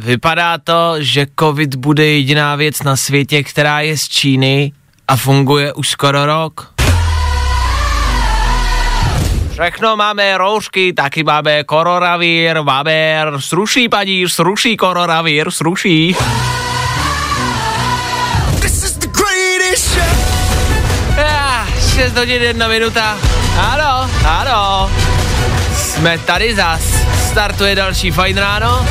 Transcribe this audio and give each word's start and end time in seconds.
Vypadá 0.00 0.58
to, 0.58 0.94
že 0.98 1.26
covid 1.40 1.74
bude 1.74 2.06
jediná 2.06 2.56
věc 2.56 2.82
na 2.82 2.96
světě, 2.96 3.42
která 3.42 3.80
je 3.80 3.96
z 3.96 4.08
Číny 4.08 4.72
a 5.08 5.16
funguje 5.16 5.72
už 5.72 5.88
skoro 5.88 6.26
rok. 6.26 6.74
Všechno 9.52 9.96
máme 9.96 10.38
roušky, 10.38 10.92
taky 10.92 11.24
máme 11.24 11.64
koronavír, 11.64 12.62
máme, 12.62 13.24
sruší 13.38 13.88
paní, 13.88 14.28
sruší 14.28 14.76
koronavír, 14.76 15.50
sruší. 15.50 16.16
Ah, 21.18 21.66
6 21.94 22.16
hodin, 22.16 22.42
jedna 22.42 22.68
minuta. 22.68 23.18
Ano, 23.58 24.10
ano. 24.24 24.90
Jsme 25.74 26.18
tady 26.18 26.54
zas. 26.54 26.82
Startuje 27.30 27.74
další 27.74 28.10
fajn 28.10 28.36
ráno. 28.36 28.86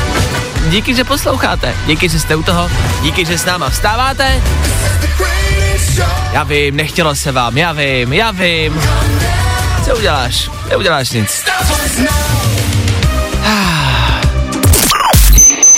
Díky, 0.68 0.96
že 0.96 1.04
posloucháte. 1.04 1.76
Díky, 1.88 2.10
že 2.10 2.20
jste 2.20 2.36
u 2.36 2.44
toho. 2.44 2.70
Díky, 3.02 3.26
že 3.26 3.38
s 3.38 3.46
náma 3.46 3.70
vstáváte. 3.70 4.42
Já 6.34 6.44
vím, 6.44 6.76
nechtělo 6.76 7.16
se 7.16 7.32
vám, 7.32 7.58
já 7.58 7.72
vím, 7.72 8.14
já 8.14 8.32
vím. 8.32 8.82
Co 9.86 9.96
uděláš? 9.96 10.50
Neuděláš 10.70 11.10
nic. 11.10 11.44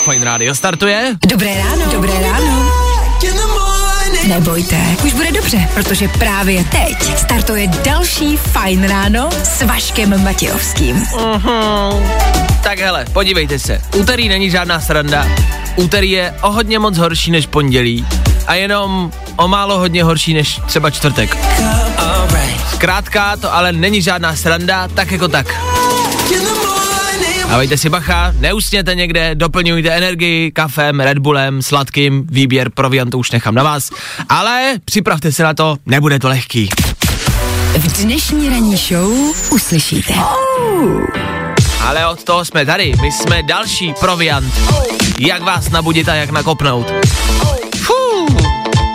Fajn 0.05 0.23
rádio 0.23 0.55
startuje. 0.55 1.15
Dobré 1.27 1.57
ráno. 1.57 1.85
Dobré 1.91 2.13
ráno. 2.21 2.71
Nebojte, 4.27 4.77
už 5.05 5.13
bude 5.13 5.31
dobře, 5.31 5.69
protože 5.73 6.07
právě 6.07 6.63
teď 6.63 7.17
startuje 7.17 7.67
další 7.67 8.37
Fajn 8.37 8.87
ráno 8.87 9.29
s 9.43 9.61
Vaškem 9.61 10.23
Matějovským. 10.23 10.95
Mhm. 10.95 12.50
Tak 12.63 12.79
hele, 12.79 13.05
podívejte 13.13 13.59
se. 13.59 13.81
Úterý 13.95 14.29
není 14.29 14.49
žádná 14.49 14.79
sranda. 14.79 15.27
Úterý 15.75 16.11
je 16.11 16.33
o 16.41 16.51
hodně 16.51 16.79
moc 16.79 16.97
horší 16.97 17.31
než 17.31 17.45
pondělí 17.47 18.05
a 18.47 18.53
jenom 18.55 19.11
o 19.35 19.47
málo 19.47 19.77
hodně 19.77 20.03
horší 20.03 20.33
než 20.33 20.59
třeba 20.65 20.89
čtvrtek. 20.89 21.37
Zkrátka 22.73 23.37
to 23.37 23.53
ale 23.53 23.71
není 23.71 24.01
žádná 24.01 24.35
sranda, 24.35 24.87
tak 24.87 25.11
jako 25.11 25.27
tak. 25.27 25.47
Dávejte 27.49 27.77
si 27.77 27.89
bacha, 27.89 28.33
neusněte 28.39 28.95
někde, 28.95 29.35
doplňujte 29.35 29.89
energii 29.89 30.51
kafem, 30.51 30.99
Red 30.99 31.17
Bullem, 31.17 31.61
sladkým, 31.61 32.27
výběr 32.29 32.69
proviantu 32.69 33.17
už 33.17 33.31
nechám 33.31 33.55
na 33.55 33.63
vás, 33.63 33.89
ale 34.29 34.73
připravte 34.85 35.31
se 35.31 35.43
na 35.43 35.53
to, 35.53 35.77
nebude 35.85 36.19
to 36.19 36.27
lehký. 36.27 36.69
V 37.77 38.03
dnešní 38.03 38.49
ranní 38.49 38.77
show 38.77 39.11
uslyšíte. 39.51 40.13
Ale 41.91 42.07
od 42.07 42.23
toho 42.23 42.45
jsme 42.45 42.65
tady, 42.65 42.93
my 43.01 43.11
jsme 43.11 43.43
další 43.43 43.93
proviant. 43.99 44.53
Jak 45.19 45.41
vás 45.41 45.69
nabudit 45.69 46.09
a 46.09 46.15
jak 46.15 46.29
nakopnout. 46.29 46.93
Fú, 47.75 48.27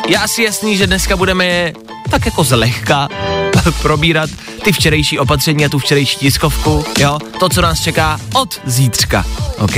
je 0.09 0.19
asi 0.19 0.43
jasný, 0.43 0.77
že 0.77 0.87
dneska 0.87 1.17
budeme 1.17 1.73
tak 2.11 2.27
jako 2.27 2.45
zlehka 2.45 3.09
probírat 3.83 4.31
ty 4.65 4.73
včerejší 4.73 5.19
opatření 5.19 5.65
a 5.65 5.69
tu 5.69 5.79
včerejší 5.79 6.19
tiskovku, 6.19 6.85
jo, 6.99 7.19
to, 7.41 7.49
co 7.49 7.61
nás 7.61 7.81
čeká 7.81 8.21
od 8.35 8.61
zítřka, 8.65 9.25
OK? 9.59 9.77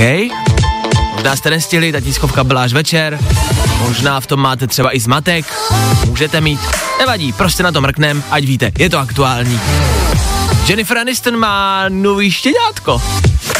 Možná 1.13 1.35
jste 1.35 1.49
nestihli, 1.49 1.91
ta 1.91 1.99
tiskovka 1.99 2.43
byla 2.43 2.63
až 2.63 2.73
večer, 2.73 3.19
možná 3.79 4.19
v 4.19 4.27
tom 4.27 4.39
máte 4.39 4.67
třeba 4.67 4.95
i 4.95 4.99
zmatek, 4.99 5.45
můžete 6.05 6.41
mít, 6.41 6.59
nevadí, 6.99 7.33
prostě 7.33 7.63
na 7.63 7.71
to 7.71 7.81
mrknem, 7.81 8.23
ať 8.31 8.43
víte, 8.43 8.71
je 8.77 8.89
to 8.89 8.99
aktuální. 8.99 9.59
Jennifer 10.67 10.97
Aniston 10.97 11.37
má 11.37 11.85
nový 11.89 12.31
štěňátko. 12.31 13.01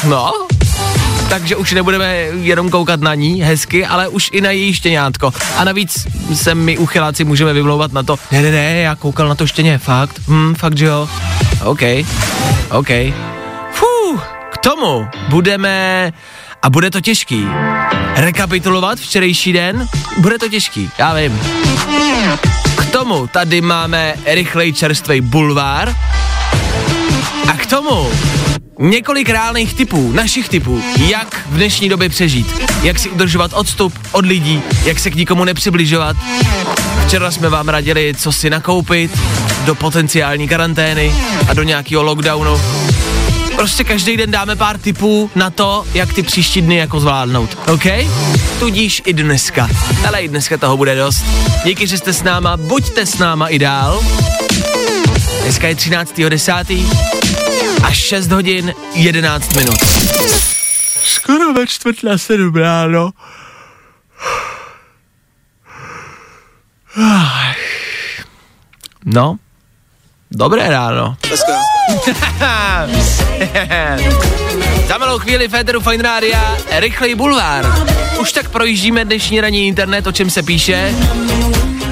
No, 0.07 0.33
takže 1.29 1.55
už 1.55 1.71
nebudeme 1.71 2.15
jenom 2.41 2.69
koukat 2.69 3.01
na 3.01 3.15
ní 3.15 3.41
hezky, 3.41 3.85
ale 3.85 4.07
už 4.07 4.29
i 4.33 4.41
na 4.41 4.51
její 4.51 4.73
štěňátko. 4.73 5.33
A 5.57 5.63
navíc 5.63 6.07
se 6.33 6.55
my 6.55 6.77
uchyláci 6.77 7.23
můžeme 7.23 7.53
vymlouvat 7.53 7.93
na 7.93 8.03
to, 8.03 8.15
ne, 8.31 8.41
ne, 8.41 8.51
ne, 8.51 8.79
já 8.79 8.95
koukal 8.95 9.27
na 9.27 9.35
to 9.35 9.47
štěně, 9.47 9.77
fakt, 9.77 10.21
hm, 10.27 10.55
fakt, 10.55 10.77
že 10.77 10.85
jo. 10.85 11.09
OK, 11.63 11.81
OK. 12.71 12.89
Fuh, 13.71 14.23
k 14.51 14.57
tomu 14.57 15.07
budeme, 15.27 16.13
a 16.61 16.69
bude 16.69 16.91
to 16.91 17.01
těžký, 17.01 17.47
rekapitulovat 18.15 18.99
včerejší 18.99 19.53
den, 19.53 19.87
bude 20.17 20.37
to 20.37 20.49
těžký, 20.49 20.89
já 20.97 21.13
vím. 21.13 21.39
K 22.77 22.85
tomu 22.85 23.27
tady 23.27 23.61
máme 23.61 24.13
rychlej 24.25 24.73
čerstvej 24.73 25.21
bulvár, 25.21 25.95
a 27.49 27.53
k 27.53 27.65
tomu 27.65 28.11
několik 28.79 29.29
reálných 29.29 29.73
typů, 29.73 30.11
našich 30.11 30.49
typů, 30.49 30.81
jak 30.97 31.41
v 31.49 31.55
dnešní 31.55 31.89
době 31.89 32.09
přežít. 32.09 32.61
Jak 32.83 32.99
si 32.99 33.09
udržovat 33.09 33.51
odstup 33.53 33.93
od 34.11 34.25
lidí, 34.25 34.61
jak 34.85 34.99
se 34.99 35.11
k 35.11 35.15
nikomu 35.15 35.43
nepřibližovat. 35.43 36.17
Včera 37.05 37.31
jsme 37.31 37.49
vám 37.49 37.69
radili, 37.69 38.13
co 38.17 38.31
si 38.31 38.49
nakoupit 38.49 39.19
do 39.65 39.75
potenciální 39.75 40.47
karantény 40.47 41.13
a 41.47 41.53
do 41.53 41.63
nějakého 41.63 42.03
lockdownu. 42.03 42.61
Prostě 43.55 43.83
každý 43.83 44.17
den 44.17 44.31
dáme 44.31 44.55
pár 44.55 44.77
tipů 44.77 45.31
na 45.35 45.49
to, 45.49 45.85
jak 45.93 46.13
ty 46.13 46.23
příští 46.23 46.61
dny 46.61 46.75
jako 46.75 46.99
zvládnout, 46.99 47.57
OK? 47.73 47.85
Tudíž 48.59 49.01
i 49.05 49.13
dneska. 49.13 49.69
Ale 50.07 50.21
i 50.21 50.27
dneska 50.27 50.57
toho 50.57 50.77
bude 50.77 50.95
dost. 50.95 51.25
Díky, 51.65 51.87
že 51.87 51.97
jste 51.97 52.13
s 52.13 52.23
náma, 52.23 52.57
buďte 52.57 53.05
s 53.05 53.17
náma 53.17 53.47
i 53.47 53.59
dál. 53.59 54.01
Dneska 55.43 55.67
je 55.67 55.75
13.10. 55.75 57.18
a 57.83 57.93
6 57.93 58.31
hodin 58.31 58.73
11 58.93 59.55
minut. 59.55 59.79
Skoro 61.03 61.53
ve 61.53 61.67
čtvrt 61.67 62.03
na 62.03 62.17
sedm 62.17 62.55
ráno. 62.55 63.11
No, 69.05 69.37
dobré 70.31 70.69
ráno. 70.69 71.17
Za 74.87 74.97
malou 74.97 75.19
chvíli 75.19 75.47
Féteru 75.47 75.81
Fine 75.81 76.03
Rádia, 76.03 76.57
rychlej 76.71 77.15
bulvár. 77.15 77.65
Už 78.19 78.31
tak 78.31 78.49
projíždíme 78.49 79.05
dnešní 79.05 79.41
ranní 79.41 79.67
internet, 79.67 80.07
o 80.07 80.11
čem 80.11 80.29
se 80.29 80.43
píše. 80.43 80.95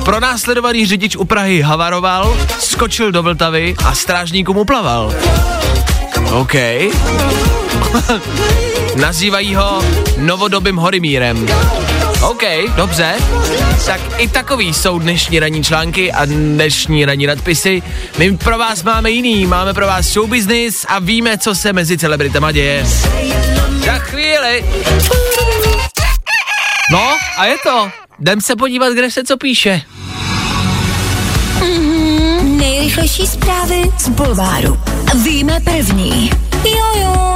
Pronásledovaný 0.05 0.85
řidič 0.85 1.15
u 1.15 1.25
Prahy 1.25 1.61
havaroval, 1.61 2.37
skočil 2.59 3.11
do 3.11 3.23
Vltavy 3.23 3.75
a 3.85 3.95
strážníkům 3.95 4.57
uplaval. 4.57 5.13
OK. 6.31 6.53
Nazývají 8.95 9.55
ho 9.55 9.83
novodobým 10.17 10.75
Horimírem. 10.75 11.47
OK, 12.22 12.44
dobře. 12.75 13.16
Tak 13.85 14.01
i 14.17 14.27
takový 14.27 14.73
jsou 14.73 15.00
dnešní 15.00 15.39
ranní 15.39 15.63
články 15.63 16.11
a 16.11 16.25
dnešní 16.25 17.06
ranní 17.06 17.27
nadpisy. 17.27 17.83
My 18.17 18.38
pro 18.38 18.57
vás 18.57 18.83
máme 18.83 19.11
jiný, 19.11 19.45
máme 19.45 19.73
pro 19.73 19.88
vás 19.88 20.06
show 20.06 20.29
business 20.29 20.85
a 20.89 21.00
víme, 21.00 21.38
co 21.38 21.56
se 21.56 21.73
mezi 21.73 21.97
celebritama 21.97 22.51
děje. 22.51 22.85
Za 23.85 23.97
chvíli. 23.97 24.66
No, 26.91 27.17
a 27.38 27.45
je 27.45 27.56
to. 27.63 27.91
Jdem 28.19 28.41
se 28.41 28.56
podívat, 28.56 28.94
kde 28.94 29.11
se 29.11 29.23
co 29.23 29.38
píše. 29.38 29.81
Nejrychlejší 32.97 33.31
zprávy 33.31 33.81
z 33.97 34.09
Bulváru. 34.09 34.79
Víme 35.23 35.59
první. 35.59 36.29
Jojo. 36.65 37.33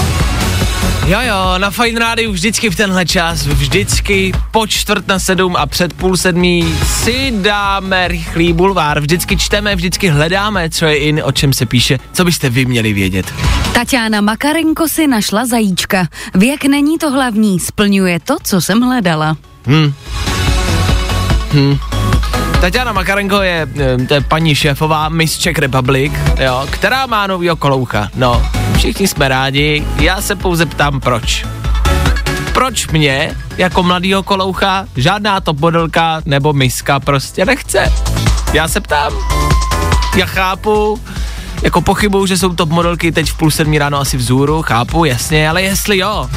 Jo 1.08 1.20
jo, 1.22 1.58
na 1.58 1.72
Fine 1.72 2.00
Rádiu 2.00 2.32
vždycky 2.32 2.70
v 2.70 2.76
tenhle 2.76 3.06
čas, 3.06 3.46
vždycky 3.46 4.32
po 4.52 4.68
čtvrt 4.68 5.08
na 5.08 5.20
sedm 5.20 5.56
a 5.56 5.66
před 5.66 5.94
půl 5.94 6.18
sedmí 6.18 6.76
si 6.86 7.34
dáme 7.36 8.08
rychlý 8.08 8.54
bulvár. 8.54 9.00
Vždycky 9.00 9.38
čteme, 9.38 9.76
vždycky 9.76 10.10
hledáme, 10.10 10.70
co 10.70 10.86
je 10.86 10.98
in, 10.98 11.22
o 11.24 11.32
čem 11.32 11.54
se 11.54 11.66
píše, 11.66 12.00
co 12.14 12.26
byste 12.26 12.50
vy 12.50 12.66
měli 12.66 12.94
vědět. 12.94 13.34
Tatiana 13.74 14.22
Makarenko 14.22 14.88
si 14.88 15.08
našla 15.08 15.46
zajíčka. 15.46 16.08
Věk 16.34 16.66
není 16.66 16.98
to 16.98 17.12
hlavní, 17.12 17.60
splňuje 17.60 18.20
to, 18.20 18.38
co 18.44 18.62
jsem 18.62 18.82
hledala. 18.82 19.38
Hm. 19.68 19.94
Hm. 21.54 21.91
Tatiana 22.62 22.94
Makarenko 22.94 23.42
je, 23.42 23.68
eh, 23.80 24.06
to 24.06 24.14
je 24.14 24.22
paní 24.22 24.56
šéfová 24.56 25.10
Miss 25.10 25.38
Czech 25.38 25.58
Republic, 25.58 26.14
jo, 26.40 26.68
která 26.70 27.06
má 27.06 27.28
novýho 27.28 27.56
koloucha. 27.56 28.10
No, 28.16 28.46
všichni 28.78 29.08
jsme 29.08 29.28
rádi, 29.28 29.88
já 30.00 30.22
se 30.22 30.36
pouze 30.36 30.66
ptám 30.66 31.00
proč. 31.00 31.46
proč 32.54 32.88
mě, 32.88 33.36
jako 33.58 33.84
mladýho 33.84 34.24
koloucha, 34.24 34.86
žádná 34.96 35.42
top 35.42 35.60
modelka 35.60 36.22
nebo 36.26 36.54
miska 36.54 37.00
prostě 37.00 37.46
nechce? 37.46 37.94
Já 38.54 38.68
se 38.68 38.82
ptám. 38.82 39.14
Já 40.16 40.26
chápu, 40.26 41.02
jako 41.62 41.82
pochybuju, 41.82 42.26
že 42.26 42.38
jsou 42.38 42.54
top 42.54 42.70
modelky 42.70 43.12
teď 43.12 43.30
v 43.32 43.38
půl 43.38 43.52
sedmí 43.52 43.78
ráno 43.78 44.00
asi 44.00 44.18
vzhůru, 44.18 44.62
chápu, 44.62 45.06
jasně, 45.06 45.50
ale 45.50 45.62
jestli 45.62 45.98
jo, 45.98 46.30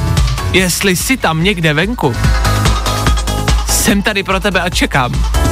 jestli 0.52 0.96
si 0.96 1.16
tam 1.16 1.44
někde 1.44 1.74
venku, 1.74 2.14
jsem 3.68 4.02
tady 4.02 4.22
pro 4.22 4.40
tebe 4.40 4.60
a 4.60 4.70
čekám. 4.70 5.43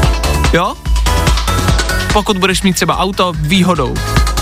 Jo? 0.53 0.75
Pokud 2.13 2.39
budeš 2.39 2.63
mít 2.63 2.73
třeba 2.73 2.99
auto, 2.99 3.33
výhodou. 3.37 3.95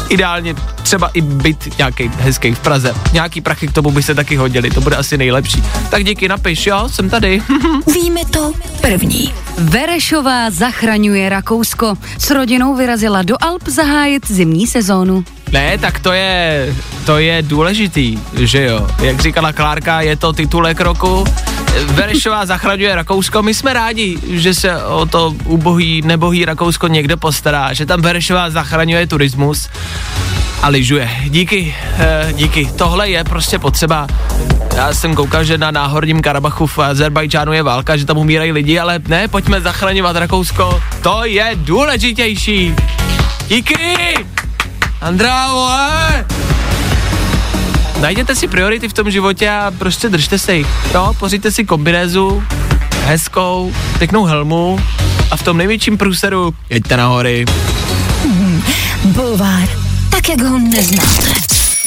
Ideálně 0.08 0.54
třeba 0.82 1.08
i 1.08 1.20
byt 1.20 1.78
nějaký 1.78 2.10
hezký 2.18 2.54
v 2.54 2.58
Praze. 2.58 2.94
Nějaký 3.12 3.40
prachy 3.40 3.68
k 3.68 3.72
tomu 3.72 3.90
by 3.90 4.02
se 4.02 4.14
taky 4.14 4.36
hodili, 4.36 4.70
to 4.70 4.80
bude 4.80 4.96
asi 4.96 5.18
nejlepší. 5.18 5.62
Tak 5.90 6.04
díky, 6.04 6.28
napiš, 6.28 6.66
jo, 6.66 6.88
jsem 6.88 7.10
tady. 7.10 7.42
Víme 7.94 8.20
to 8.30 8.52
první. 8.80 9.34
Verešová 9.58 10.50
zachraňuje 10.50 11.28
Rakousko. 11.28 11.94
S 12.18 12.30
rodinou 12.30 12.74
vyrazila 12.74 13.22
do 13.22 13.36
Alp 13.40 13.68
zahájit 13.68 14.26
zimní 14.28 14.66
sezónu. 14.66 15.24
Ne, 15.52 15.78
tak 15.78 16.00
to 16.00 16.12
je, 16.12 16.74
to 17.06 17.18
je 17.18 17.42
důležitý, 17.42 18.18
že 18.36 18.64
jo. 18.64 18.86
Jak 19.02 19.20
říkala 19.20 19.52
Klárka, 19.52 20.00
je 20.00 20.16
to 20.16 20.32
titulek 20.32 20.80
roku. 20.80 21.24
Verešová 21.84 22.46
zachraňuje 22.46 22.94
Rakousko. 22.94 23.42
My 23.42 23.54
jsme 23.54 23.72
rádi, 23.72 24.18
že 24.30 24.54
se 24.54 24.84
o 24.84 25.06
to 25.06 25.34
ubohý, 25.44 26.02
nebohý 26.02 26.44
Rakousko 26.44 26.88
někde 26.88 27.16
postará, 27.16 27.72
že 27.72 27.86
tam 27.86 28.00
Verešová 28.00 28.50
zachraňuje 28.50 29.06
turismus 29.06 29.68
a 30.62 30.68
lyžuje. 30.68 31.10
Díky, 31.24 31.74
eh, 31.98 32.32
díky. 32.32 32.70
Tohle 32.76 33.10
je 33.10 33.24
prostě 33.24 33.58
potřeba. 33.58 34.06
Já 34.76 34.92
jsem 34.94 35.14
koukal, 35.14 35.44
že 35.44 35.58
na 35.58 35.70
náhorním 35.70 36.22
Karabachu 36.22 36.66
v 36.66 36.78
Azerbajdžánu 36.78 37.52
je 37.52 37.62
válka, 37.62 37.96
že 37.96 38.04
tam 38.04 38.18
umírají 38.18 38.52
lidi, 38.52 38.78
ale 38.78 39.00
ne, 39.08 39.28
pojďme 39.28 39.60
zachraňovat 39.60 40.16
Rakousko. 40.16 40.82
To 41.02 41.24
je 41.24 41.50
důležitější. 41.54 42.74
Díky! 43.48 43.76
Andrá, 45.00 45.52
vole! 45.52 46.26
Najděte 48.00 48.34
si 48.34 48.48
priority 48.48 48.88
v 48.88 48.92
tom 48.92 49.10
životě 49.10 49.50
a 49.50 49.72
prostě 49.78 50.08
držte 50.08 50.38
se 50.38 50.54
jich. 50.54 50.66
Jo, 50.94 51.14
pořiďte 51.18 51.50
si 51.52 51.64
kombinézu, 51.64 52.44
hezkou, 53.04 53.74
pěknou 53.98 54.24
helmu 54.24 54.80
a 55.30 55.36
v 55.36 55.42
tom 55.42 55.56
největším 55.56 55.98
průseru 55.98 56.54
jeďte 56.70 56.96
na 56.96 57.06
hory. 57.06 57.44
Bulvár, 59.04 59.68
tak 60.10 60.28
jak 60.28 60.40
ho 60.40 60.58
neznáte. 60.58 61.34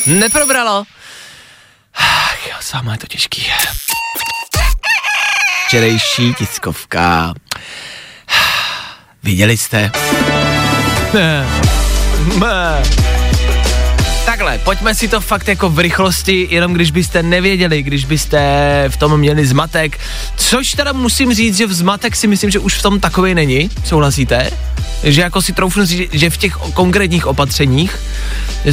Neprobralo? 0.06 0.84
Ach, 1.96 2.48
jo, 2.48 2.56
sama 2.60 2.92
je 2.92 2.98
to 2.98 3.08
těžký. 3.08 3.46
Včerejší 5.68 6.34
tiskovka. 6.34 7.34
Viděli 9.24 9.58
jste? 9.58 9.92
Ne. 11.14 11.63
Ne. 12.24 13.13
Takhle, 14.44 14.66
pojďme 14.66 14.96
si 14.96 15.08
to 15.08 15.22
fakt 15.22 15.48
jako 15.48 15.70
v 15.70 15.80
rychlosti, 15.80 16.48
jenom 16.52 16.74
když 16.74 16.92
byste 16.92 17.24
nevěděli, 17.24 17.84
když 17.84 18.06
byste 18.06 18.40
v 18.90 18.98
tom 18.98 19.18
měli 19.18 19.46
zmatek, 19.46 20.00
což 20.36 20.72
teda 20.72 20.94
musím 20.94 21.34
říct, 21.34 21.58
že 21.58 21.68
v 21.68 21.74
zmatek 21.74 22.16
si 22.16 22.28
myslím, 22.28 22.50
že 22.50 22.60
už 22.60 22.76
v 22.76 22.82
tom 22.82 23.00
takový 23.00 23.36
není, 23.36 23.70
souhlasíte? 23.86 24.50
Že 25.04 25.22
jako 25.22 25.42
si 25.42 25.54
troufnu 25.54 25.86
říct, 25.86 26.14
že 26.14 26.30
v 26.30 26.38
těch 26.38 26.54
konkrétních 26.54 27.28
opatřeních, 27.28 28.00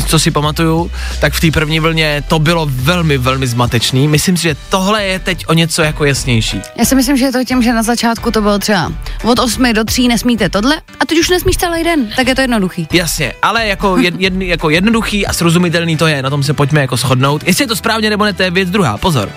co 0.07 0.19
si 0.19 0.31
pamatuju, 0.31 0.91
tak 1.21 1.33
v 1.33 1.41
té 1.41 1.51
první 1.51 1.81
vlně 1.81 2.23
to 2.29 2.39
bylo 2.39 2.69
velmi, 2.71 3.19
velmi 3.19 3.47
zmatečný. 3.47 4.09
Myslím 4.09 4.37
si, 4.37 4.43
že 4.43 4.57
tohle 4.69 5.05
je 5.05 5.19
teď 5.19 5.45
o 5.47 5.53
něco 5.53 5.83
jako 5.83 6.05
jasnější. 6.05 6.61
Já 6.77 6.85
si 6.85 6.95
myslím, 6.95 7.17
že 7.17 7.25
je 7.25 7.33
to 7.33 7.45
tím, 7.45 7.63
že 7.63 7.73
na 7.73 7.83
začátku 7.83 8.31
to 8.31 8.43
bylo 8.43 8.59
třeba 8.59 8.93
od 9.25 9.39
8 9.39 9.73
do 9.73 9.85
3 9.85 10.09
nesmíte 10.09 10.49
tohle 10.49 10.81
a 11.01 11.07
teď 11.07 11.19
už 11.19 11.31
nesmíš 11.31 11.57
celý 11.57 11.85
den, 11.85 12.13
tak 12.17 12.29
je 12.29 12.35
to 12.35 12.41
jednoduchý. 12.41 12.89
Jasně, 12.93 13.33
ale 13.43 13.67
jako, 13.67 13.97
jed, 13.97 14.21
jed, 14.21 14.35
jako 14.39 14.71
jednoduchý 14.71 15.27
a 15.27 15.33
srozumitelný 15.33 15.60
to 15.99 16.07
je, 16.07 16.23
na 16.23 16.31
tom 16.31 16.43
se 16.43 16.55
pojďme 16.55 16.81
jako 16.81 16.97
shodnout. 16.97 17.43
Jestli 17.47 17.65
je 17.65 17.69
to 17.69 17.77
správně 17.77 18.11
nebo 18.11 18.25
ne, 18.25 18.33
to 18.33 18.43
je 18.43 18.51
věc 18.51 18.71
druhá, 18.71 18.99
pozor. 18.99 19.29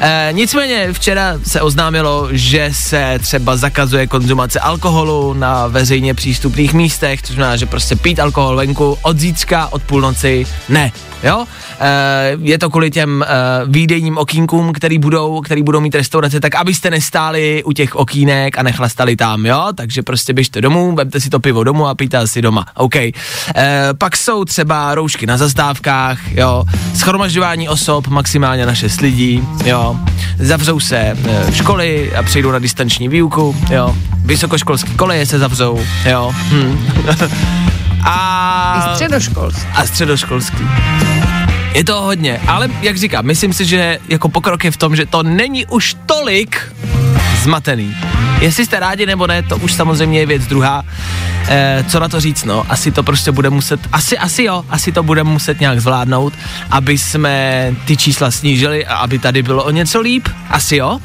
E, 0.00 0.28
nicméně 0.32 0.92
včera 0.92 1.38
se 1.46 1.60
oznámilo, 1.60 2.28
že 2.30 2.70
se 2.72 3.18
třeba 3.22 3.56
zakazuje 3.56 4.06
konzumace 4.06 4.60
alkoholu 4.60 5.34
na 5.34 5.66
veřejně 5.66 6.14
přístupných 6.14 6.74
místech, 6.74 7.22
což 7.22 7.34
znamená, 7.34 7.56
že 7.56 7.66
prostě 7.66 7.96
pít 7.96 8.20
alkohol 8.20 8.56
venku 8.56 8.98
od 9.02 9.18
zítřka, 9.18 9.68
od 9.72 9.82
půlnoci, 9.82 10.46
ne. 10.68 10.92
Jo? 11.22 11.44
E, 11.80 12.36
je 12.40 12.58
to 12.58 12.70
kvůli 12.70 12.90
těm 12.90 13.22
e, 13.22 13.26
výdejním 13.66 14.18
okýnkům, 14.18 14.72
který 14.72 14.98
budou, 14.98 15.40
který 15.40 15.62
budou 15.62 15.80
mít 15.80 15.94
restaurace, 15.94 16.40
tak 16.40 16.54
abyste 16.54 16.90
nestáli 16.90 17.62
u 17.64 17.72
těch 17.72 17.96
okýnek 17.96 18.58
a 18.58 18.62
nechlastali 18.62 19.16
tam, 19.16 19.46
jo? 19.46 19.68
Takže 19.74 20.02
prostě 20.02 20.32
běžte 20.32 20.60
domů, 20.60 20.94
vemte 20.94 21.20
si 21.20 21.30
to 21.30 21.40
pivo 21.40 21.64
domů 21.64 21.86
a 21.86 21.94
pijte 21.94 22.26
si 22.26 22.42
doma. 22.42 22.66
OK. 22.74 22.96
E, 22.96 23.12
pak 23.98 24.16
jsou 24.16 24.44
třeba 24.44 24.94
roušky 24.94 25.26
na 25.26 25.36
zastávkách, 25.68 26.32
jo? 26.32 26.64
Schromažďování 26.94 27.68
osob, 27.68 28.08
maximálně 28.08 28.66
na 28.66 28.74
6 28.74 29.00
lidí, 29.00 29.42
jo? 29.64 29.96
Zavřou 30.38 30.80
se 30.80 30.96
e, 30.96 31.16
školy 31.52 32.12
a 32.16 32.22
přejdou 32.22 32.50
na 32.50 32.58
distanční 32.58 33.08
výuku, 33.08 33.56
jo? 33.70 33.96
Vysokoškolské 34.24 34.90
koleje 34.94 35.26
se 35.26 35.38
zavřou, 35.38 35.80
jo? 36.10 36.32
Hm. 36.34 36.88
a... 38.04 38.86
I 38.92 38.94
středoškolství. 38.94 39.68
A 39.74 39.86
středoškolský. 39.86 40.64
Je 41.74 41.84
to 41.84 42.00
hodně, 42.00 42.40
ale 42.46 42.68
jak 42.80 42.96
říkám, 42.96 43.26
myslím 43.26 43.52
si, 43.52 43.64
že 43.64 43.98
jako 44.08 44.28
pokrok 44.28 44.64
je 44.64 44.70
v 44.70 44.76
tom, 44.76 44.96
že 44.96 45.06
to 45.06 45.22
není 45.22 45.66
už 45.66 45.96
tolik 46.06 46.72
zmatený. 47.42 47.96
Jestli 48.40 48.64
jste 48.64 48.80
rádi 48.80 49.06
nebo 49.06 49.26
ne, 49.26 49.42
to 49.42 49.56
už 49.56 49.72
samozřejmě 49.72 50.20
je 50.20 50.26
věc 50.26 50.46
druhá. 50.46 50.84
E, 51.48 51.84
co 51.88 52.00
na 52.00 52.08
to 52.08 52.20
říct, 52.20 52.44
no, 52.44 52.66
asi 52.68 52.90
to 52.90 53.02
prostě 53.02 53.32
bude 53.32 53.50
muset, 53.50 53.80
asi, 53.92 54.18
asi 54.18 54.42
jo, 54.42 54.64
asi 54.70 54.92
to 54.92 55.02
bude 55.02 55.24
muset 55.24 55.60
nějak 55.60 55.80
zvládnout, 55.80 56.32
aby 56.70 56.98
jsme 56.98 57.74
ty 57.84 57.96
čísla 57.96 58.30
snížili 58.30 58.86
a 58.86 58.96
aby 58.96 59.18
tady 59.18 59.42
bylo 59.42 59.64
o 59.64 59.70
něco 59.70 60.00
líp, 60.00 60.28
asi 60.50 60.76
jo. 60.76 60.98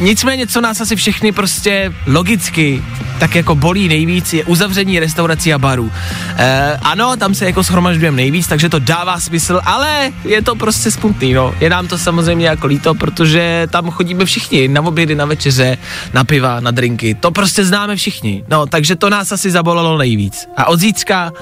Nicméně, 0.00 0.46
co 0.46 0.60
nás 0.60 0.80
asi 0.80 0.96
všechny 0.96 1.32
prostě 1.32 1.92
logicky 2.06 2.82
tak 3.20 3.34
jako 3.34 3.54
bolí 3.54 3.88
nejvíc, 3.88 4.32
je 4.32 4.44
uzavření 4.44 5.00
restaurací 5.00 5.54
a 5.54 5.58
barů. 5.58 5.90
E, 6.36 6.78
ano, 6.82 7.16
tam 7.16 7.34
se 7.34 7.44
jako 7.44 7.64
schromažďujeme 7.64 8.16
nejvíc, 8.16 8.46
takže 8.46 8.68
to 8.68 8.78
dává 8.78 9.20
smysl, 9.20 9.60
ale 9.64 10.12
je 10.24 10.42
to 10.42 10.56
prostě 10.56 10.90
smutný, 10.90 11.32
no. 11.32 11.54
Je 11.60 11.70
nám 11.70 11.88
to 11.88 11.98
samozřejmě 11.98 12.46
jako 12.46 12.66
líto, 12.66 12.94
protože 12.94 13.68
tam 13.70 13.90
chodíme 13.90 14.24
všichni 14.24 14.68
na 14.68 14.82
obědy, 14.82 15.14
na 15.14 15.24
večeře, 15.24 15.78
na 16.14 16.24
piva, 16.24 16.60
na 16.60 16.70
drinky. 16.70 17.14
To 17.14 17.30
prostě 17.30 17.64
známe 17.64 17.96
všichni. 17.96 18.44
No, 18.48 18.66
takže 18.66 18.96
to 18.96 19.10
nás 19.10 19.32
asi 19.32 19.50
zabolelo 19.50 19.98
nejvíc. 19.98 20.48
A 20.56 20.66
od 20.66 20.80
zítřka 20.80 21.32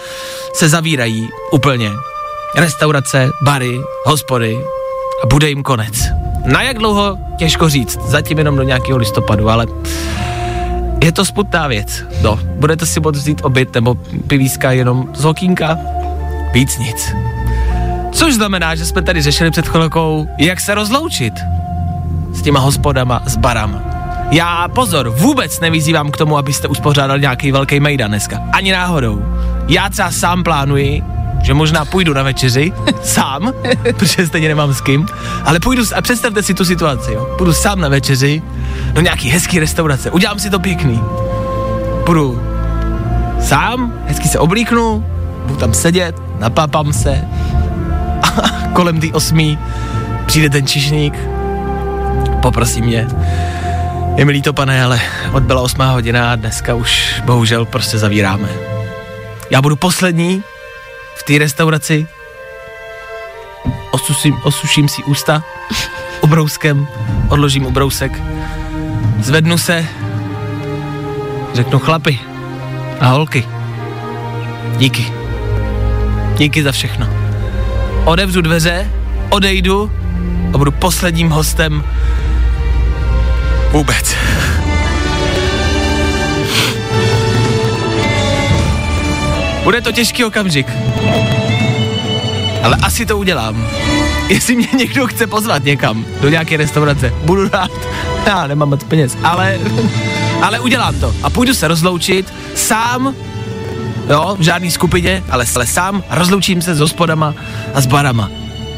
se 0.54 0.68
zavírají 0.68 1.28
úplně 1.52 1.90
restaurace, 2.56 3.30
bary, 3.42 3.80
hospody 4.04 4.58
a 5.24 5.26
bude 5.26 5.48
jim 5.48 5.62
konec. 5.62 6.08
Na 6.44 6.62
jak 6.62 6.78
dlouho? 6.78 7.18
Těžko 7.36 7.68
říct. 7.68 7.98
Zatím 8.04 8.38
jenom 8.38 8.56
do 8.56 8.62
nějakého 8.62 8.98
listopadu, 8.98 9.50
ale 9.50 9.66
je 11.04 11.12
to 11.12 11.24
smutná 11.24 11.66
věc. 11.66 12.04
No, 12.22 12.38
budete 12.42 12.86
si 12.86 13.00
moct 13.00 13.16
vzít 13.16 13.44
oběd 13.44 13.74
nebo 13.74 13.94
pivíska 14.26 14.72
jenom 14.72 15.08
z 15.14 15.24
okýnka? 15.24 15.78
Víc 16.52 16.78
nic. 16.78 17.12
Což 18.12 18.34
znamená, 18.34 18.74
že 18.74 18.86
jsme 18.86 19.02
tady 19.02 19.22
řešili 19.22 19.50
před 19.50 19.68
chvilkou, 19.68 20.28
jak 20.38 20.60
se 20.60 20.74
rozloučit 20.74 21.34
s 22.32 22.42
těma 22.42 22.60
hospodama, 22.60 23.22
s 23.26 23.36
barama. 23.36 23.82
Já 24.30 24.68
pozor, 24.68 25.10
vůbec 25.10 25.60
nevyzývám 25.60 26.10
k 26.10 26.16
tomu, 26.16 26.38
abyste 26.38 26.68
uspořádali 26.68 27.20
nějaký 27.20 27.52
velký 27.52 27.80
mejdan 27.80 28.10
dneska. 28.10 28.42
Ani 28.52 28.72
náhodou. 28.72 29.22
Já 29.68 29.88
třeba 29.88 30.10
sám 30.10 30.44
plánuji, 30.44 31.02
že 31.42 31.54
možná 31.54 31.84
půjdu 31.84 32.14
na 32.14 32.22
večeři, 32.22 32.72
sám, 33.02 33.52
protože 33.82 34.26
stejně 34.26 34.48
nemám 34.48 34.74
s 34.74 34.80
kým, 34.80 35.06
ale 35.44 35.60
půjdu, 35.60 35.82
a 35.94 36.02
představte 36.02 36.42
si 36.42 36.54
tu 36.54 36.64
situaci, 36.64 37.12
jo. 37.12 37.34
Půjdu 37.38 37.52
sám 37.52 37.80
na 37.80 37.88
večeři 37.88 38.42
do 38.92 39.00
nějaký 39.00 39.28
hezký 39.28 39.58
restaurace, 39.58 40.10
udělám 40.10 40.38
si 40.38 40.50
to 40.50 40.58
pěkný. 40.58 41.00
Půjdu 42.06 42.42
sám, 43.40 43.92
hezky 44.06 44.28
se 44.28 44.38
oblíknu, 44.38 45.04
budu 45.46 45.58
tam 45.58 45.74
sedět, 45.74 46.16
napápám 46.38 46.92
se 46.92 47.24
a 48.22 48.68
kolem 48.72 49.00
ty 49.00 49.12
osmí 49.12 49.58
přijde 50.26 50.50
ten 50.50 50.66
čišník, 50.66 51.14
poprosí 52.42 52.82
mě, 52.82 53.06
je 54.16 54.24
mi 54.24 54.32
líto, 54.32 54.52
pane, 54.52 54.84
ale 54.84 55.00
odbyla 55.32 55.60
osmá 55.60 55.90
hodina 55.90 56.32
a 56.32 56.36
dneska 56.36 56.74
už 56.74 57.22
bohužel 57.24 57.64
prostě 57.64 57.98
zavíráme. 57.98 58.48
Já 59.50 59.62
budu 59.62 59.76
poslední 59.76 60.42
té 61.28 61.38
restauraci, 61.38 62.06
osuším, 63.90 64.40
osuším 64.42 64.88
si 64.88 65.04
ústa 65.04 65.44
ubrouskem, 66.20 66.88
odložím 67.28 67.66
ubrousek, 67.66 68.12
zvednu 69.20 69.58
se, 69.58 69.86
řeknu 71.54 71.78
chlapi 71.78 72.20
a 73.00 73.06
holky, 73.06 73.48
díky. 74.76 75.12
Díky 76.36 76.62
za 76.62 76.72
všechno. 76.72 77.08
Odevřu 78.04 78.40
dveře, 78.40 78.90
odejdu 79.30 79.92
a 80.54 80.58
budu 80.58 80.70
posledním 80.70 81.30
hostem 81.30 81.84
vůbec. 83.72 84.16
Bude 89.68 89.80
to 89.80 89.92
těžký 89.92 90.24
okamžik. 90.24 90.66
Ale 92.62 92.76
asi 92.82 93.06
to 93.06 93.18
udělám. 93.18 93.68
Jestli 94.28 94.56
mě 94.56 94.68
někdo 94.78 95.06
chce 95.06 95.26
pozvat 95.26 95.64
někam, 95.64 96.04
do 96.20 96.28
nějaké 96.28 96.56
restaurace, 96.56 97.14
budu 97.24 97.48
rád. 97.48 97.70
Já 98.26 98.46
nemám 98.46 98.68
moc 98.68 98.84
peněz, 98.84 99.16
ale, 99.24 99.58
ale 100.42 100.60
udělám 100.60 101.00
to. 101.00 101.14
A 101.22 101.30
půjdu 101.30 101.54
se 101.54 101.68
rozloučit 101.68 102.32
sám, 102.54 103.14
jo, 104.10 104.36
v 104.38 104.42
žádný 104.42 104.70
skupině, 104.70 105.24
ale, 105.30 105.44
ale 105.54 105.66
sám 105.66 106.02
rozloučím 106.10 106.62
se 106.62 106.74
s 106.74 106.80
hospodama 106.80 107.34
a 107.74 107.80
s 107.80 107.86
barama. 107.86 108.30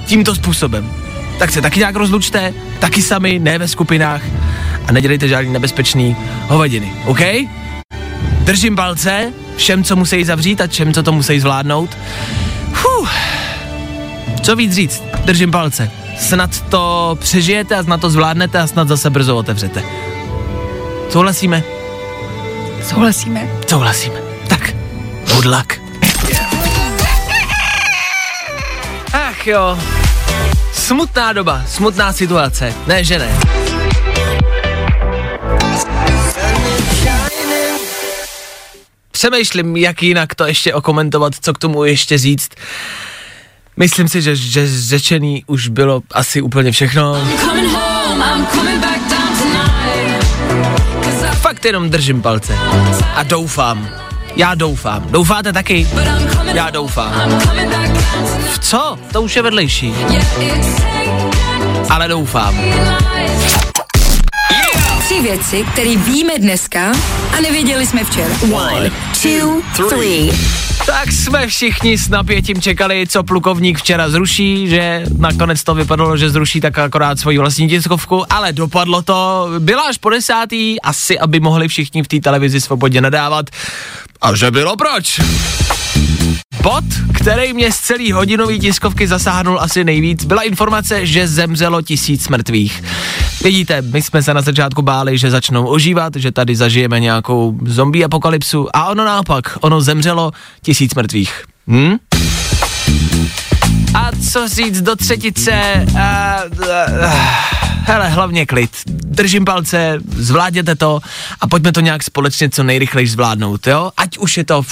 Tímto 0.07 0.35
způsobem. 0.35 0.93
Tak 1.39 1.51
se 1.51 1.63
taky 1.63 1.79
nějak 1.79 1.97
rozlučte, 1.97 2.55
taky 2.79 3.03
sami, 3.03 3.39
ne 3.39 3.59
ve 3.59 3.69
skupinách 3.69 4.23
a 4.87 4.93
nedělejte 4.93 5.29
žádný 5.29 5.53
nebezpečný 5.53 6.17
hovadiny, 6.49 6.93
OK? 7.07 7.21
Držím 8.51 8.77
palce 8.77 9.33
všem, 9.57 9.85
co 9.85 9.97
musí 9.97 10.25
zavřít 10.25 10.61
a 10.61 10.67
všem, 10.67 10.95
co 10.95 11.03
to 11.03 11.13
musí 11.13 11.41
zvládnout. 11.41 11.99
Fuh. 12.73 13.13
Co 14.43 14.57
víc 14.57 14.75
říct? 14.75 15.03
Držím 15.25 15.51
palce. 15.51 15.91
Snad 16.19 16.61
to 16.61 17.17
přežijete 17.21 17.77
a 17.77 17.83
snad 17.83 18.01
to 18.01 18.11
zvládnete 18.11 18.59
a 18.59 18.67
snad 18.67 18.89
zase 18.89 19.11
brzo 19.11 19.37
otevřete. 19.37 19.83
Souhlasíme? 21.11 21.63
Souhlasíme. 22.89 23.49
Souhlasíme. 23.69 24.21
Tak, 24.49 24.75
good 25.35 25.45
luck. 25.45 25.73
Ach 29.13 29.47
jo. 29.47 29.79
Smutná 30.73 31.33
doba, 31.33 31.63
smutná 31.67 32.13
situace. 32.13 32.75
Ne, 32.87 33.05
že 33.05 33.19
ne. 33.19 33.60
Přemýšlím, 39.21 39.77
jak 39.77 40.03
jinak 40.03 40.35
to 40.35 40.47
ještě 40.47 40.75
okomentovat, 40.75 41.33
co 41.41 41.53
k 41.53 41.59
tomu 41.59 41.85
ještě 41.85 42.19
říct. 42.19 42.49
Myslím 43.77 44.09
si, 44.09 44.23
že, 44.23 44.37
že 44.37 44.81
řečený 44.81 45.45
už 45.47 45.69
bylo 45.69 46.03
asi 46.13 46.43
úplně 46.43 46.73
všechno. 46.73 47.29
Fakt 51.33 51.65
jenom 51.65 51.91
držím 51.91 52.23
palce. 52.23 52.59
A 53.15 53.23
doufám. 53.23 53.89
Já 54.37 54.55
doufám. 54.55 55.07
Doufáte 55.11 55.53
taky? 55.53 55.89
Já 56.55 56.71
doufám. 56.71 57.41
V 58.53 58.59
co? 58.59 58.99
To 59.13 59.23
už 59.23 59.37
je 59.37 59.43
vedlejší. 59.43 59.95
Ale 61.91 62.09
doufám. 62.09 62.61
Tři 65.11 65.23
věci, 65.23 65.65
které 65.73 65.97
víme 65.97 66.33
dneska 66.39 66.93
a 67.37 67.41
nevěděli 67.41 67.87
jsme 67.87 68.05
včera. 68.05 68.35
One, 68.53 68.91
two, 69.23 69.89
three. 69.89 70.31
Tak 70.87 71.13
jsme 71.13 71.47
všichni 71.47 71.99
s 71.99 72.09
napětím 72.09 72.61
čekali, 72.61 73.07
co 73.09 73.23
plukovník 73.23 73.79
včera 73.79 74.11
zruší, 74.11 74.69
že 74.69 75.05
nakonec 75.19 75.65
to 75.65 75.75
vypadalo, 75.75 76.17
že 76.17 76.31
zruší 76.31 76.61
tak 76.61 76.79
akorát 76.79 77.19
svoji 77.19 77.39
vlastní 77.39 77.69
tiskovku, 77.69 78.33
ale 78.33 78.53
dopadlo 78.53 79.03
to, 79.03 79.49
byla 79.59 79.83
až 79.83 79.99
po 79.99 80.11
desátý, 80.11 80.81
asi 80.81 81.19
aby 81.19 81.41
mohli 81.41 81.69
všichni 81.69 82.03
v 82.03 82.09
té 82.09 82.21
televizi 82.21 82.61
svobodně 82.61 83.01
nadávat. 83.01 83.47
A 84.21 84.35
že 84.35 84.51
bylo 84.51 84.77
proč? 84.77 85.21
Bod, 86.63 86.85
který 87.15 87.53
mě 87.53 87.73
z 87.73 87.79
celý 87.79 88.13
hodinový 88.13 88.59
tiskovky 88.59 89.09
zasáhnul 89.09 89.61
asi 89.61 89.85
nejvíc, 89.85 90.25
byla 90.25 90.43
informace, 90.43 91.07
že 91.07 91.29
zemřelo 91.29 91.83
tisíc 91.83 92.29
mrtvých. 92.29 92.83
Vidíte, 93.43 93.83
my 93.83 94.03
jsme 94.03 94.23
se 94.23 94.35
na 94.35 94.43
začátku 94.43 94.83
báli, 94.83 95.19
že 95.19 95.31
začnou 95.31 95.67
ožívat, 95.67 96.13
že 96.17 96.33
tady 96.33 96.57
zažijeme 96.57 97.01
nějakou 97.01 97.59
zombie 97.67 98.05
apokalypsu 98.05 98.77
a 98.77 98.89
ono 98.89 99.05
naopak, 99.05 99.59
ono 99.61 99.81
zemřelo 99.81 100.31
tisíc 100.63 100.95
mrtvých. 100.95 101.45
Hm? 101.67 101.97
A 103.95 104.11
co 104.31 104.49
říct 104.49 104.81
do 104.83 104.97
třetice? 104.97 105.87
Uh, 105.93 105.99
uh, 106.61 106.69
hele, 107.85 108.09
hlavně 108.09 108.47
klid. 108.47 108.71
Držím 108.87 109.45
palce, 109.45 109.99
zvládněte 110.17 110.75
to 110.75 111.01
a 111.41 111.47
pojďme 111.47 111.73
to 111.73 111.81
nějak 111.81 112.03
společně 112.03 112.51
co 112.51 112.63
nejrychleji 112.63 113.07
zvládnout, 113.07 113.67
jo? 113.67 113.91
Ať 113.97 114.19
už 114.19 114.37
je 114.37 114.45
to 114.45 114.63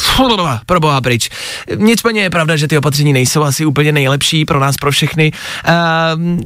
pro 0.67 0.81
boha 0.81 1.01
pryč. 1.01 1.31
Nicméně 1.77 2.21
je 2.21 2.31
pravda, 2.31 2.57
že 2.57 2.69
ty 2.69 2.79
opatření 2.79 3.13
nejsou 3.13 3.43
asi 3.43 3.67
úplně 3.67 3.93
nejlepší 3.93 4.45
pro 4.45 4.61
nás, 4.61 4.77
pro 4.77 4.91
všechny. 4.91 5.33
Uh, 5.69 5.73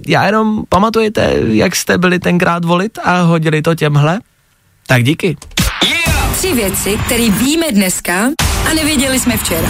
já 0.07 0.27
jenom 0.27 0.63
pamatujete, 0.69 1.33
jak 1.47 1.77
jste 1.77 1.99
byli 1.99 2.19
tenkrát 2.19 2.65
volit 2.65 2.99
a 3.05 3.21
hodili 3.21 3.63
to 3.63 3.75
těmhle? 3.75 4.21
Tak 4.87 5.05
díky. 5.05 5.37
Tři 6.37 6.55
věci, 6.55 6.99
které 7.07 7.31
víme 7.31 7.67
dneska 7.73 8.25
a 8.71 8.75
nevěděli 8.75 9.21
jsme 9.21 9.37
včera. 9.37 9.69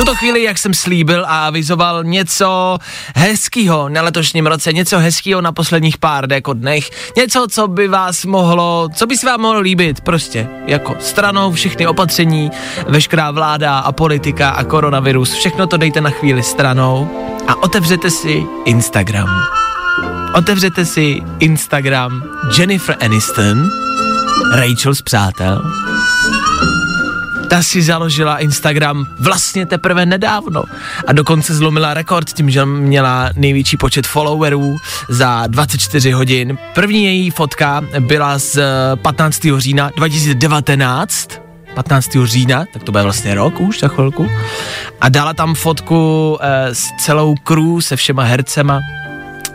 Tuto 0.00 0.14
chvíli, 0.14 0.42
jak 0.42 0.58
jsem 0.58 0.74
slíbil 0.74 1.24
a 1.28 1.46
avizoval 1.46 2.04
něco 2.04 2.78
hezkýho 3.16 3.88
na 3.88 4.02
letošním 4.02 4.46
roce, 4.46 4.72
něco 4.72 4.98
hezkýho 4.98 5.40
na 5.40 5.52
posledních 5.52 5.98
pár 5.98 6.32
jako 6.32 6.52
dnech, 6.52 6.90
něco, 7.16 7.46
co 7.50 7.68
by 7.68 7.88
vás 7.88 8.24
mohlo, 8.24 8.88
co 8.94 9.06
by 9.06 9.16
se 9.16 9.26
vám 9.26 9.40
mohlo 9.40 9.60
líbit, 9.60 10.00
prostě 10.00 10.48
jako 10.66 10.96
stranou 11.00 11.52
všechny 11.52 11.86
opatření, 11.86 12.50
veškerá 12.88 13.30
vláda 13.30 13.78
a 13.78 13.92
politika 13.92 14.50
a 14.50 14.64
koronavirus, 14.64 15.32
všechno 15.34 15.66
to 15.66 15.76
dejte 15.76 16.00
na 16.00 16.10
chvíli 16.10 16.42
stranou 16.42 17.08
a 17.48 17.62
otevřete 17.62 18.10
si 18.10 18.44
Instagram. 18.64 19.28
Otevřete 20.34 20.84
si 20.84 21.20
Instagram 21.38 22.22
Jennifer 22.58 22.96
Aniston, 23.00 23.68
Rachel 24.54 24.94
z 24.94 25.02
Přátel, 25.02 25.62
ta 27.50 27.62
si 27.62 27.82
založila 27.82 28.38
Instagram 28.38 29.06
vlastně 29.18 29.66
teprve 29.66 30.06
nedávno 30.06 30.62
a 31.06 31.12
dokonce 31.12 31.54
zlomila 31.54 31.94
rekord 31.94 32.32
tím, 32.32 32.50
že 32.50 32.66
měla 32.66 33.30
největší 33.36 33.76
počet 33.76 34.06
followerů 34.06 34.76
za 35.08 35.46
24 35.46 36.10
hodin. 36.10 36.58
První 36.74 37.04
její 37.04 37.30
fotka 37.30 37.82
byla 38.00 38.38
z 38.38 38.58
15. 39.02 39.46
října 39.56 39.90
2019, 39.96 41.30
15. 41.74 42.10
října, 42.24 42.64
tak 42.72 42.82
to 42.82 42.92
bude 42.92 43.02
vlastně 43.02 43.34
rok 43.34 43.60
už 43.60 43.80
za 43.80 43.88
chvilku. 43.88 44.30
A 45.00 45.08
dala 45.08 45.34
tam 45.34 45.54
fotku 45.54 46.38
e, 46.40 46.74
s 46.74 46.84
celou 46.98 47.34
crew, 47.34 47.80
se 47.80 47.96
všema 47.96 48.22
hercema, 48.22 48.80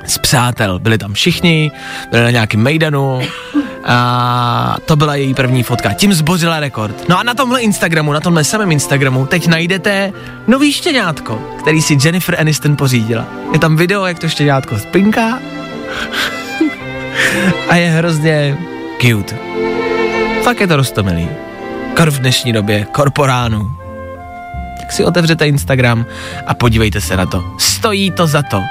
z 0.06 0.18
přátel. 0.18 0.80
Byli 0.80 0.98
tam 0.98 1.14
všichni, 1.14 1.72
byli 2.12 2.24
na 2.24 2.30
nějakém 2.30 2.62
mejdanu 2.62 3.22
a 3.86 4.78
to 4.86 4.96
byla 4.96 5.16
její 5.16 5.34
první 5.34 5.64
fotka. 5.64 5.94
Tím 5.94 6.14
zbořila 6.14 6.60
rekord. 6.60 7.10
No 7.10 7.20
a 7.20 7.24
na 7.24 7.34
tomhle 7.34 7.62
Instagramu, 7.62 8.14
na 8.14 8.20
tomhle 8.20 8.44
samém 8.44 8.72
Instagramu 8.72 9.26
teď 9.26 9.48
najdete 9.48 10.14
nový 10.48 10.74
štěňátko, 10.74 11.42
který 11.60 11.82
si 11.82 11.98
Jennifer 12.04 12.40
Aniston 12.40 12.76
pořídila. 12.76 13.26
Je 13.54 13.60
tam 13.60 13.76
video, 13.76 14.06
jak 14.06 14.20
to 14.20 14.30
štěňátko 14.30 14.80
spinká 14.80 15.40
a 17.70 17.76
je 17.76 17.90
hrozně 17.90 18.58
cute. 19.02 19.38
Fakt 20.44 20.62
je 20.62 20.68
to 20.68 20.76
rostomilý. 20.76 21.30
Kor 21.96 22.12
v 22.12 22.20
dnešní 22.20 22.54
době, 22.54 22.86
korporánu. 22.92 23.85
Tak 24.80 24.92
si 24.92 25.06
otevřete 25.06 25.48
Instagram 25.48 26.06
a 26.48 26.54
podívejte 26.54 27.02
se 27.02 27.18
na 27.18 27.26
to. 27.26 27.44
Stojí 27.60 28.12
to 28.12 28.28
za 28.28 28.42
to. 28.42 28.62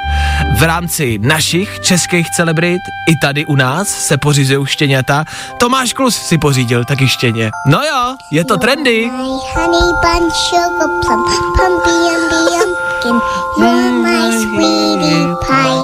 V 0.59 0.63
rámci 0.63 1.19
našich 1.19 1.81
českých 1.81 2.31
celebrit 2.31 2.81
i 3.09 3.17
tady 3.23 3.47
u 3.47 3.57
nás 3.57 3.89
se 3.89 4.17
pořizují 4.17 4.67
štěňata. 4.67 5.25
Tomáš 5.59 5.93
Klus 5.93 6.17
si 6.17 6.39
pořídil 6.39 6.85
taky 6.85 7.09
štěně. 7.09 7.51
No 7.67 7.83
jo, 7.83 8.17
je 8.33 8.45
to 8.45 8.57
trendy. 8.57 9.11
You're 13.59 13.93
my 14.03 14.33
sweetie 14.33 15.35
pie. 15.47 15.84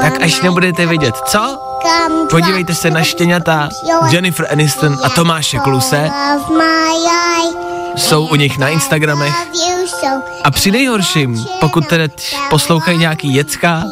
Tak 0.00 0.22
až 0.22 0.40
nebudete 0.40 0.86
vědět, 0.86 1.14
co? 1.26 1.58
Podívejte 2.30 2.74
se 2.74 2.90
na 2.90 3.02
štěňata 3.02 3.68
Jennifer 4.10 4.46
Aniston 4.52 4.96
a 5.02 5.08
Tomáše 5.08 5.58
Kluse. 5.58 6.10
Jsou 7.96 8.26
u 8.26 8.34
nich 8.34 8.58
na 8.58 8.68
Instagramech. 8.68 9.34
A 10.44 10.50
při 10.50 10.70
nejhorším, 10.70 11.44
pokud 11.60 11.86
tedy 11.86 12.08
poslouchají 12.50 12.98
nějaký 12.98 13.34
jecka 13.34 13.82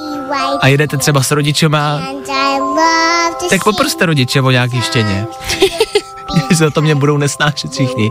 a 0.60 0.66
jedete 0.68 0.96
třeba 0.96 1.22
s 1.22 1.30
rodičema, 1.30 2.00
tak 3.50 3.64
poproste 3.64 4.06
rodiče 4.06 4.40
o 4.40 4.50
nějaký 4.50 4.82
štěně. 4.82 5.26
Za 6.50 6.70
to 6.74 6.82
mě 6.82 6.94
budou 6.94 7.16
nesnášet 7.16 7.72
všichni. 7.72 8.10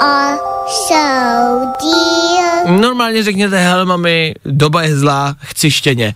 Are 0.00 0.38
so 0.86 1.72
dear. 1.80 2.80
Normálně 2.80 3.22
řekněte, 3.22 3.58
hele 3.58 3.84
mami, 3.84 4.34
doba 4.44 4.82
je 4.82 4.98
zlá, 4.98 5.36
chci 5.40 5.70
štěně. 5.70 6.14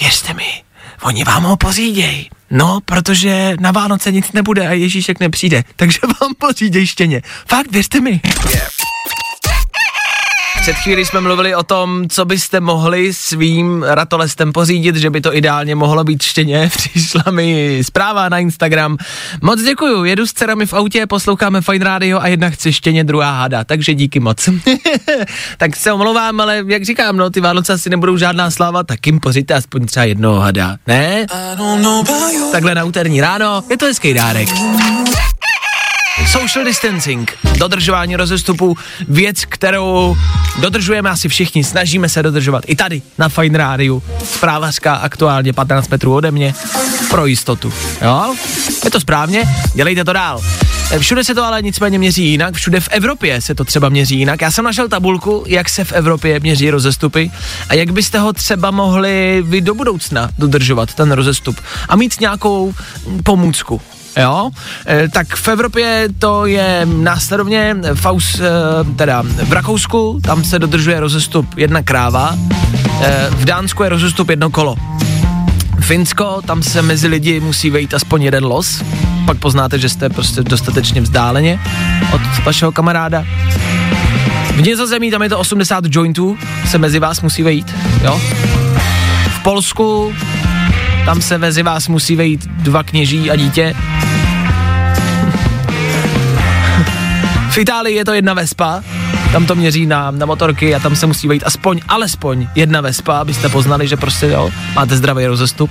Věřte 0.00 0.34
mi, 0.34 0.62
oni 1.02 1.24
vám 1.24 1.42
ho 1.42 1.56
poříděj. 1.56 2.28
No, 2.50 2.80
protože 2.84 3.56
na 3.60 3.70
Vánoce 3.70 4.12
nic 4.12 4.32
nebude 4.32 4.68
a 4.68 4.72
Ježíšek 4.72 5.20
nepřijde, 5.20 5.64
takže 5.76 5.98
vám 6.20 6.34
poříděj 6.38 6.86
štěně. 6.86 7.22
Fakt, 7.48 7.72
věřte 7.72 8.00
mi. 8.00 8.20
Před 10.62 10.76
chvíli 10.76 11.04
jsme 11.04 11.20
mluvili 11.20 11.54
o 11.54 11.62
tom, 11.62 12.08
co 12.08 12.24
byste 12.24 12.60
mohli 12.60 13.14
svým 13.14 13.82
ratolestem 13.82 14.52
pořídit, 14.52 14.96
že 14.96 15.10
by 15.10 15.20
to 15.20 15.36
ideálně 15.36 15.74
mohlo 15.74 16.04
být 16.04 16.22
štěně. 16.22 16.70
Přišla 16.76 17.22
mi 17.30 17.80
zpráva 17.82 18.28
na 18.28 18.38
Instagram. 18.38 18.96
Moc 19.40 19.62
děkuju, 19.62 20.04
jedu 20.04 20.26
s 20.26 20.32
dcerami 20.32 20.66
v 20.66 20.72
autě, 20.72 21.06
posloucháme 21.06 21.60
Fine 21.60 21.84
Radio 21.84 22.20
a 22.20 22.26
jedna 22.26 22.50
chce 22.50 22.72
štěně, 22.72 23.04
druhá 23.04 23.38
hada, 23.38 23.64
takže 23.64 23.94
díky 23.94 24.20
moc. 24.20 24.48
tak 25.58 25.76
se 25.76 25.92
omlouvám, 25.92 26.40
ale 26.40 26.62
jak 26.66 26.84
říkám, 26.84 27.16
no, 27.16 27.30
ty 27.30 27.40
Vánoce 27.40 27.72
asi 27.72 27.90
nebudou 27.90 28.16
žádná 28.16 28.50
sláva, 28.50 28.82
tak 28.82 29.06
jim 29.06 29.20
pořiďte 29.20 29.54
aspoň 29.54 29.86
třeba 29.86 30.04
jednoho 30.04 30.40
hada, 30.40 30.76
ne? 30.86 31.26
Takhle 32.52 32.74
na 32.74 32.84
úterní 32.84 33.20
ráno, 33.20 33.64
je 33.70 33.78
to 33.78 33.86
hezký 33.86 34.14
dárek. 34.14 34.48
Social 36.26 36.64
distancing, 36.64 37.38
dodržování 37.58 38.16
rozestupu, 38.16 38.76
věc, 39.08 39.44
kterou 39.44 40.16
dodržujeme 40.60 41.10
asi 41.10 41.28
všichni, 41.28 41.64
snažíme 41.64 42.08
se 42.08 42.22
dodržovat 42.22 42.64
i 42.66 42.76
tady 42.76 43.02
na 43.18 43.28
Fine 43.28 43.58
Rádiu. 43.58 44.02
Zprávařka 44.24 44.94
aktuálně 44.94 45.52
15 45.52 45.88
metrů 45.88 46.14
ode 46.14 46.30
mě, 46.30 46.54
pro 47.10 47.26
jistotu. 47.26 47.72
Jo? 48.02 48.34
Je 48.84 48.90
to 48.90 49.00
správně, 49.00 49.44
dělejte 49.74 50.04
to 50.04 50.12
dál. 50.12 50.40
Všude 50.98 51.24
se 51.24 51.34
to 51.34 51.44
ale 51.44 51.62
nicméně 51.62 51.98
měří 51.98 52.24
jinak, 52.24 52.54
všude 52.54 52.80
v 52.80 52.88
Evropě 52.90 53.40
se 53.40 53.54
to 53.54 53.64
třeba 53.64 53.88
měří 53.88 54.18
jinak. 54.18 54.42
Já 54.42 54.50
jsem 54.50 54.64
našel 54.64 54.88
tabulku, 54.88 55.44
jak 55.46 55.68
se 55.68 55.84
v 55.84 55.92
Evropě 55.92 56.40
měří 56.40 56.70
rozestupy 56.70 57.30
a 57.68 57.74
jak 57.74 57.92
byste 57.92 58.18
ho 58.18 58.32
třeba 58.32 58.70
mohli 58.70 59.42
vy 59.46 59.60
do 59.60 59.74
budoucna 59.74 60.30
dodržovat, 60.38 60.94
ten 60.94 61.12
rozestup 61.12 61.60
a 61.88 61.96
mít 61.96 62.20
nějakou 62.20 62.74
pomůcku. 63.24 63.80
Jo, 64.16 64.50
e, 64.86 65.08
tak 65.08 65.36
v 65.36 65.48
Evropě 65.48 66.08
to 66.18 66.46
je 66.46 66.86
následovně 66.86 67.76
v, 67.94 68.06
Aus, 68.06 68.40
e, 68.40 68.44
teda 68.96 69.22
v 69.22 69.52
Rakousku, 69.52 70.20
tam 70.22 70.44
se 70.44 70.58
dodržuje 70.58 71.00
rozestup 71.00 71.46
jedna 71.56 71.82
kráva, 71.82 72.36
e, 73.02 73.30
v 73.30 73.44
Dánsku 73.44 73.82
je 73.82 73.88
rozestup 73.88 74.30
jedno 74.30 74.50
kolo. 74.50 74.76
Finsko, 75.80 76.42
tam 76.46 76.62
se 76.62 76.82
mezi 76.82 77.08
lidi 77.08 77.40
musí 77.40 77.70
vejít 77.70 77.94
aspoň 77.94 78.22
jeden 78.22 78.44
los, 78.44 78.82
pak 79.26 79.38
poznáte, 79.38 79.78
že 79.78 79.88
jste 79.88 80.08
prostě 80.08 80.42
dostatečně 80.42 81.00
vzdáleně 81.00 81.60
od 82.12 82.20
vašeho 82.44 82.72
kamaráda. 82.72 83.24
V 84.54 84.62
Nizozemí 84.62 85.10
tam 85.10 85.22
je 85.22 85.28
to 85.28 85.38
80 85.38 85.84
jointů, 85.88 86.38
se 86.66 86.78
mezi 86.78 86.98
vás 86.98 87.20
musí 87.20 87.42
vejít, 87.42 87.74
jo. 88.04 88.20
V 89.30 89.42
Polsku 89.42 90.14
tam 91.04 91.22
se 91.22 91.38
mezi 91.38 91.62
vás 91.62 91.88
musí 91.88 92.16
vejít 92.16 92.46
dva 92.46 92.82
kněží 92.82 93.30
a 93.30 93.36
dítě. 93.36 93.74
V 97.50 97.58
Itálii 97.58 97.96
je 97.96 98.04
to 98.04 98.12
jedna 98.12 98.34
vespa, 98.34 98.82
tam 99.32 99.46
to 99.46 99.54
měří 99.54 99.86
na, 99.86 100.10
na 100.10 100.26
motorky 100.26 100.74
a 100.74 100.78
tam 100.78 100.96
se 100.96 101.06
musí 101.06 101.28
vejít 101.28 101.42
aspoň, 101.46 101.80
alespoň 101.88 102.46
jedna 102.54 102.80
vespa, 102.80 103.18
abyste 103.18 103.48
poznali, 103.48 103.88
že 103.88 103.96
prostě 103.96 104.26
jo, 104.26 104.50
máte 104.74 104.96
zdravý 104.96 105.26
rozestup. 105.26 105.70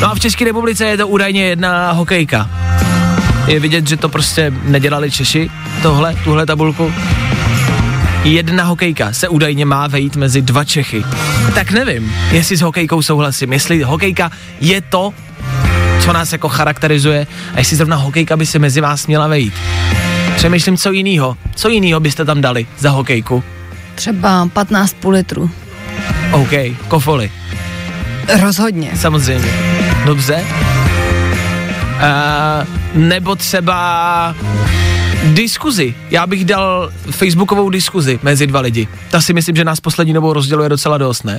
No 0.00 0.10
a 0.10 0.14
v 0.14 0.20
České 0.20 0.44
republice 0.44 0.84
je 0.84 0.96
to 0.96 1.08
údajně 1.08 1.44
jedna 1.44 1.92
hokejka. 1.92 2.50
Je 3.46 3.60
vidět, 3.60 3.88
že 3.88 3.96
to 3.96 4.08
prostě 4.08 4.52
nedělali 4.62 5.10
Češi, 5.10 5.50
tohle, 5.82 6.14
tuhle 6.24 6.46
tabulku. 6.46 6.92
Jedna 8.24 8.64
hokejka 8.64 9.12
se 9.12 9.28
údajně 9.28 9.64
má 9.64 9.86
vejít 9.86 10.16
mezi 10.16 10.42
dva 10.42 10.64
Čechy. 10.64 11.04
Tak 11.54 11.70
nevím, 11.70 12.14
jestli 12.32 12.56
s 12.56 12.60
hokejkou 12.60 13.02
souhlasím, 13.02 13.52
jestli 13.52 13.82
hokejka 13.82 14.30
je 14.60 14.80
to, 14.80 15.14
co 16.00 16.12
nás 16.12 16.32
jako 16.32 16.48
charakterizuje 16.48 17.26
a 17.54 17.58
jestli 17.58 17.76
zrovna 17.76 17.96
hokejka 17.96 18.36
by 18.36 18.46
se 18.46 18.58
mezi 18.58 18.80
vás 18.80 19.06
měla 19.06 19.26
vejít. 19.26 19.54
Přemýšlím, 20.36 20.76
co 20.76 20.92
jinýho. 20.92 21.36
Co 21.54 21.68
jinýho 21.68 22.00
byste 22.00 22.24
tam 22.24 22.40
dali 22.40 22.66
za 22.78 22.90
hokejku? 22.90 23.44
Třeba 23.94 24.48
15 24.52 24.96
půl 25.00 25.12
litru. 25.12 25.50
OK, 26.32 26.50
kofoly. 26.88 27.32
Rozhodně. 28.42 28.90
Samozřejmě. 28.96 29.52
Dobře. 30.04 30.44
Uh, 31.94 32.66
nebo 32.94 33.36
třeba 33.36 34.34
diskuzi. 35.24 35.94
Já 36.10 36.26
bych 36.26 36.44
dal 36.44 36.90
facebookovou 37.10 37.70
diskuzi 37.70 38.18
mezi 38.22 38.46
dva 38.46 38.60
lidi. 38.60 38.88
Ta 39.10 39.20
si 39.20 39.32
myslím, 39.32 39.56
že 39.56 39.64
nás 39.64 39.80
poslední 39.80 40.12
dobou 40.12 40.32
rozděluje 40.32 40.68
docela 40.68 40.98
dost, 40.98 41.24
ne? 41.24 41.38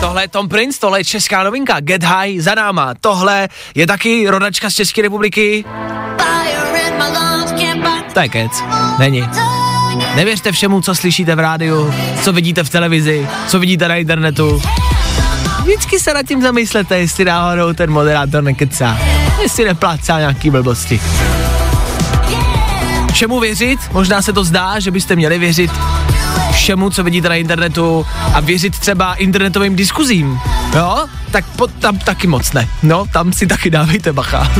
Tohle 0.00 0.22
je 0.22 0.28
Tom 0.28 0.48
Prince, 0.48 0.80
tohle 0.80 1.00
je 1.00 1.04
česká 1.04 1.42
novinka, 1.44 1.80
Get 1.80 2.02
High 2.02 2.40
za 2.40 2.54
náma. 2.54 2.94
Tohle 3.00 3.48
je 3.74 3.86
taky 3.86 4.28
rodačka 4.28 4.70
z 4.70 4.74
České 4.74 5.02
republiky. 5.02 5.64
To 8.14 8.20
je 8.20 8.28
kec, 8.28 8.52
není. 8.98 9.24
Nevěřte 10.14 10.52
všemu, 10.52 10.80
co 10.80 10.94
slyšíte 10.94 11.34
v 11.34 11.38
rádiu, 11.38 11.94
co 12.22 12.32
vidíte 12.32 12.64
v 12.64 12.70
televizi, 12.70 13.28
co 13.48 13.58
vidíte 13.58 13.88
na 13.88 13.96
internetu. 13.96 14.62
Vždycky 15.68 15.98
se 15.98 16.14
nad 16.14 16.22
tím 16.22 16.42
zamyslete, 16.42 16.98
jestli 16.98 17.24
náhodou 17.24 17.72
ten 17.72 17.90
moderátor 17.90 18.44
nekecá, 18.44 18.98
jestli 19.42 19.64
neplácá 19.64 20.18
nějaký 20.18 20.50
blbosti. 20.50 21.00
Čemu 23.12 23.40
věřit? 23.40 23.80
Možná 23.92 24.22
se 24.22 24.32
to 24.32 24.44
zdá, 24.44 24.80
že 24.80 24.90
byste 24.90 25.16
měli 25.16 25.38
věřit 25.38 25.70
všemu, 26.52 26.90
co 26.90 27.04
vidíte 27.04 27.28
na 27.28 27.34
internetu 27.34 28.06
a 28.34 28.40
věřit 28.40 28.78
třeba 28.78 29.14
internetovým 29.14 29.76
diskuzím. 29.76 30.40
Jo? 30.76 31.06
Tak 31.30 31.44
po, 31.56 31.66
tam 31.66 31.98
taky 31.98 32.26
moc 32.26 32.52
ne. 32.52 32.68
No, 32.82 33.06
tam 33.12 33.32
si 33.32 33.46
taky 33.46 33.70
dávejte 33.70 34.12
bacha. 34.12 34.52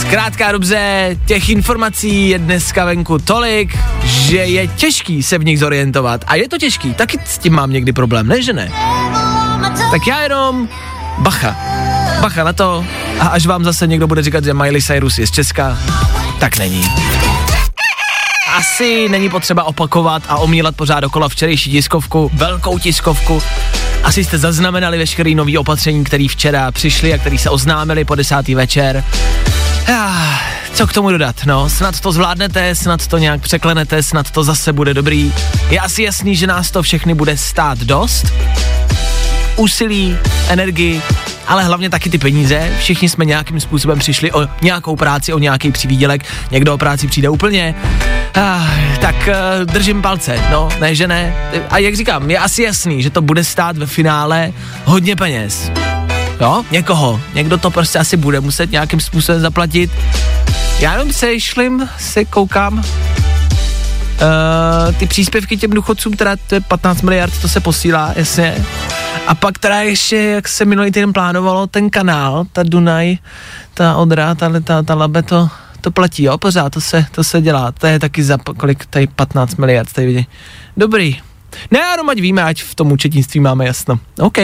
Zkrátka 0.00 0.52
dobře, 0.52 1.10
těch 1.26 1.48
informací 1.48 2.28
je 2.28 2.38
dneska 2.38 2.84
venku 2.84 3.18
tolik, 3.18 3.78
že 4.04 4.36
je 4.36 4.66
těžký 4.66 5.22
se 5.22 5.38
v 5.38 5.44
nich 5.44 5.58
zorientovat. 5.58 6.24
A 6.26 6.34
je 6.34 6.48
to 6.48 6.58
těžký, 6.58 6.94
taky 6.94 7.18
s 7.24 7.38
tím 7.38 7.52
mám 7.52 7.72
někdy 7.72 7.92
problém, 7.92 8.28
ne 8.28 8.42
že 8.42 8.52
ne? 8.52 8.72
Tak 9.90 10.06
já 10.06 10.22
jenom 10.22 10.68
bacha. 11.18 11.56
Bacha 12.20 12.44
na 12.44 12.52
to 12.52 12.84
a 13.20 13.26
až 13.26 13.46
vám 13.46 13.64
zase 13.64 13.86
někdo 13.86 14.06
bude 14.06 14.22
říkat, 14.22 14.44
že 14.44 14.54
Miley 14.54 14.82
Cyrus 14.82 15.18
je 15.18 15.26
z 15.26 15.30
Česka, 15.30 15.78
tak 16.38 16.58
není. 16.58 16.88
Asi 18.56 19.08
není 19.08 19.30
potřeba 19.30 19.64
opakovat 19.64 20.22
a 20.28 20.36
omílat 20.36 20.76
pořád 20.76 21.00
dokola 21.00 21.28
včerejší 21.28 21.70
tiskovku, 21.70 22.30
velkou 22.34 22.78
tiskovku. 22.78 23.42
Asi 24.02 24.24
jste 24.24 24.38
zaznamenali 24.38 24.98
veškerý 24.98 25.34
nový 25.34 25.58
opatření, 25.58 26.04
který 26.04 26.28
včera 26.28 26.70
přišli 26.70 27.14
a 27.14 27.18
který 27.18 27.38
se 27.38 27.50
oznámili 27.50 28.04
po 28.04 28.14
desátý 28.14 28.54
večer. 28.54 29.04
Co 30.72 30.86
k 30.86 30.92
tomu 30.92 31.10
dodat, 31.10 31.36
no, 31.46 31.68
snad 31.68 32.00
to 32.00 32.12
zvládnete, 32.12 32.74
snad 32.74 33.06
to 33.06 33.18
nějak 33.18 33.40
překlenete, 33.40 34.02
snad 34.02 34.30
to 34.30 34.44
zase 34.44 34.72
bude 34.72 34.94
dobrý. 34.94 35.32
Je 35.70 35.80
asi 35.80 36.02
jasný, 36.02 36.36
že 36.36 36.46
nás 36.46 36.70
to 36.70 36.82
všechny 36.82 37.14
bude 37.14 37.36
stát 37.36 37.78
dost. 37.78 38.32
Úsilí, 39.56 40.16
energii, 40.48 41.02
ale 41.46 41.64
hlavně 41.64 41.90
taky 41.90 42.10
ty 42.10 42.18
peníze. 42.18 42.70
Všichni 42.78 43.08
jsme 43.08 43.24
nějakým 43.24 43.60
způsobem 43.60 43.98
přišli 43.98 44.32
o 44.32 44.48
nějakou 44.62 44.96
práci, 44.96 45.32
o 45.32 45.38
nějaký 45.38 45.72
přivídělek. 45.72 46.24
Někdo 46.50 46.74
o 46.74 46.78
práci 46.78 47.06
přijde 47.06 47.28
úplně. 47.28 47.74
Ah, 48.34 48.66
tak 49.00 49.14
uh, 49.16 49.64
držím 49.64 50.02
palce, 50.02 50.40
no, 50.50 50.68
ne, 50.80 50.94
že 50.94 51.08
ne. 51.08 51.34
A 51.70 51.78
jak 51.78 51.96
říkám, 51.96 52.30
je 52.30 52.38
asi 52.38 52.62
jasný, 52.62 53.02
že 53.02 53.10
to 53.10 53.22
bude 53.22 53.44
stát 53.44 53.76
ve 53.76 53.86
finále 53.86 54.52
hodně 54.84 55.16
peněz. 55.16 55.70
Jo, 56.40 56.64
někoho. 56.70 57.20
Někdo 57.34 57.58
to 57.58 57.70
prostě 57.70 57.98
asi 57.98 58.16
bude 58.16 58.40
muset 58.40 58.70
nějakým 58.70 59.00
způsobem 59.00 59.40
zaplatit. 59.40 59.90
Já 60.78 60.92
jenom 60.92 61.12
se 61.12 61.40
šlim, 61.40 61.88
se 61.98 62.24
koukám. 62.24 62.78
Uh, 62.78 62.84
ty 64.94 65.06
příspěvky 65.06 65.56
těm 65.56 65.70
důchodcům, 65.70 66.12
teda 66.12 66.36
to 66.46 66.54
je 66.54 66.60
15 66.60 67.02
miliard, 67.02 67.40
to 67.40 67.48
se 67.48 67.60
posílá, 67.60 68.12
jasně. 68.16 68.64
A 69.26 69.34
pak 69.34 69.58
teda 69.58 69.80
ještě, 69.80 70.16
jak 70.16 70.48
se 70.48 70.64
minulý 70.64 70.90
týden 70.90 71.12
plánovalo, 71.12 71.66
ten 71.66 71.90
kanál, 71.90 72.44
ta 72.52 72.62
Dunaj, 72.62 73.18
ta 73.74 73.96
Odra, 73.96 74.34
ta, 74.34 74.60
ta, 74.64 74.82
ta 74.82 74.94
Labe, 74.94 75.22
to, 75.22 75.48
to 75.80 75.90
platí, 75.90 76.22
jo, 76.22 76.38
pořád, 76.38 76.70
to 76.70 76.80
se, 76.80 77.06
to 77.10 77.24
se 77.24 77.40
dělá. 77.40 77.72
To 77.72 77.86
je 77.86 77.98
taky 77.98 78.24
za 78.24 78.38
kolik, 78.56 78.86
tady 78.86 79.06
15 79.06 79.56
miliard, 79.56 79.92
tady 79.92 80.06
vidí. 80.06 80.26
Dobrý. 80.76 81.20
Ne, 81.70 81.78
jenom 81.78 82.08
ať 82.10 82.20
víme, 82.20 82.42
ať 82.42 82.62
v 82.62 82.74
tom 82.74 82.92
účetnictví 82.92 83.40
máme 83.40 83.66
jasno. 83.66 83.98
OK. 84.18 84.38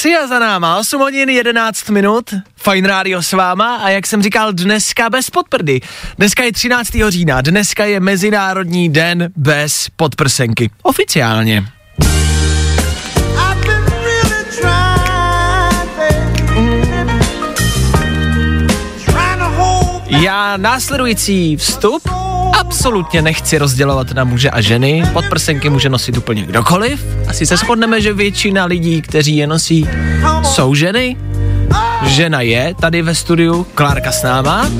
Sia 0.00 0.26
za 0.26 0.38
náma, 0.38 0.78
8 0.78 1.00
hodin 1.00 1.28
11 1.28 1.90
minut, 1.90 2.34
Fine 2.56 2.88
Radio 2.88 3.22
s 3.22 3.32
váma 3.32 3.76
a 3.76 3.88
jak 3.88 4.06
jsem 4.06 4.22
říkal, 4.22 4.52
dneska 4.52 5.10
bez 5.10 5.30
podprdy. 5.30 5.80
Dneska 6.18 6.44
je 6.44 6.52
13. 6.52 6.88
října, 7.08 7.40
dneska 7.40 7.84
je 7.84 8.00
Mezinárodní 8.00 8.88
den 8.88 9.32
bez 9.36 9.88
podprsenky. 9.96 10.70
Oficiálně. 10.82 11.64
Já 20.06 20.56
následující 20.56 21.56
vstup 21.56 22.19
absolutně 22.60 23.22
nechci 23.22 23.58
rozdělovat 23.58 24.10
na 24.12 24.24
muže 24.24 24.50
a 24.50 24.60
ženy. 24.60 25.02
Podprsenky 25.12 25.70
může 25.70 25.88
nosit 25.88 26.16
úplně 26.16 26.42
kdokoliv. 26.42 27.04
Asi 27.28 27.46
se 27.46 27.56
shodneme, 27.56 28.00
že 28.00 28.12
většina 28.12 28.64
lidí, 28.64 29.02
kteří 29.02 29.36
je 29.36 29.46
nosí, 29.46 29.88
jsou 30.42 30.74
ženy. 30.74 31.16
žena 32.06 32.40
je 32.40 32.74
tady 32.80 33.02
ve 33.02 33.14
studiu, 33.14 33.66
Klárka 33.74 34.12
s 34.12 34.22
náma, 34.22 34.70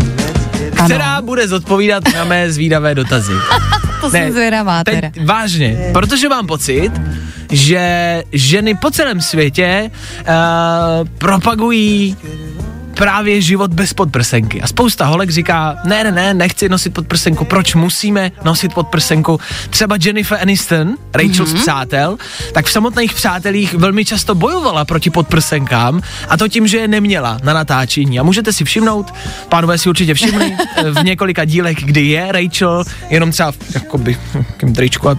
která 0.85 1.23
bude 1.23 1.49
zodpovídat 1.49 2.05
na 2.15 2.25
mé 2.25 2.53
zvídavé 2.53 2.95
dotazy. 2.95 3.33
To 4.01 4.11
jsem 4.11 4.33
zvědavá 4.33 4.85
teda. 4.85 5.11
teď 5.11 5.27
vážně, 5.27 5.91
protože 5.93 6.29
mám 6.29 6.47
pocit, 6.47 6.91
že 7.51 8.23
ženy 8.33 8.75
po 8.75 8.91
celém 8.91 9.21
světě 9.21 9.91
uh, 10.21 11.09
propagují 11.19 12.17
právě 12.95 13.41
život 13.41 13.75
bez 13.75 13.93
podprsenky. 13.93 14.63
A 14.63 14.67
spousta 14.67 15.07
holek 15.07 15.31
říká, 15.31 15.77
ne, 15.85 16.05
ne, 16.05 16.11
ne, 16.11 16.35
nechci 16.35 16.69
nosit 16.69 16.95
podprsenku, 16.95 17.45
proč 17.45 17.75
musíme 17.75 18.33
nosit 18.45 18.75
podprsenku? 18.75 19.41
Třeba 19.71 19.97
Jennifer 20.05 20.39
Aniston, 20.43 20.95
Rachel 21.15 21.45
mm-hmm. 21.45 21.57
z 21.57 21.63
Přátel, 21.63 22.19
tak 22.53 22.67
v 22.67 22.71
samotných 22.71 23.15
Přátelích 23.15 23.75
velmi 23.75 24.05
často 24.05 24.35
bojovala 24.35 24.85
proti 24.85 25.11
podprsenkám 25.11 26.01
a 26.29 26.37
to 26.37 26.49
tím, 26.49 26.67
že 26.67 26.79
je 26.79 26.89
neměla 26.89 27.39
na 27.43 27.53
natáčení. 27.53 28.21
A 28.21 28.23
můžete 28.23 28.53
si 28.53 28.65
všimnout, 28.65 29.15
pánové 29.49 29.79
si 29.79 29.89
určitě 29.89 30.15
všimli, 30.15 30.57
v 31.01 31.05
několika 31.05 31.45
dílech, 31.45 31.77
kdy 31.85 32.07
je 32.07 32.33
Rachel, 32.33 32.85
jenom 33.11 33.31
třeba 33.31 33.53
v 33.53 33.57
jakoby, 33.75 34.19
tričku 34.75 35.09
a 35.09 35.19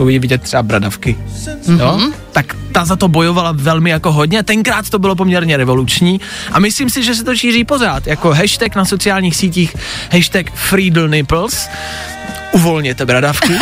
jsou 0.00 0.08
jí 0.08 0.18
vidět 0.18 0.42
třeba 0.42 0.62
bradavky. 0.62 1.16
Mm-hmm. 1.66 1.80
Jo? 1.80 2.00
Tak 2.32 2.56
ta 2.72 2.84
za 2.84 2.96
to 2.96 3.08
bojovala 3.08 3.52
velmi 3.52 3.90
jako 3.90 4.12
hodně, 4.12 4.42
tenkrát 4.42 4.90
to 4.90 4.98
bylo 4.98 5.16
poměrně 5.16 5.56
revoluční 5.56 6.20
a 6.52 6.58
myslím 6.58 6.90
si, 6.90 7.02
že 7.02 7.14
se 7.14 7.24
to 7.24 7.36
šíří 7.36 7.64
pořád, 7.64 8.06
jako 8.06 8.32
hashtag 8.34 8.76
na 8.76 8.84
sociálních 8.84 9.36
sítích, 9.36 9.76
hashtag 10.12 10.52
Freedle 10.54 11.08
Nipples, 11.08 11.68
uvolněte 12.52 13.06
bradavky, 13.06 13.52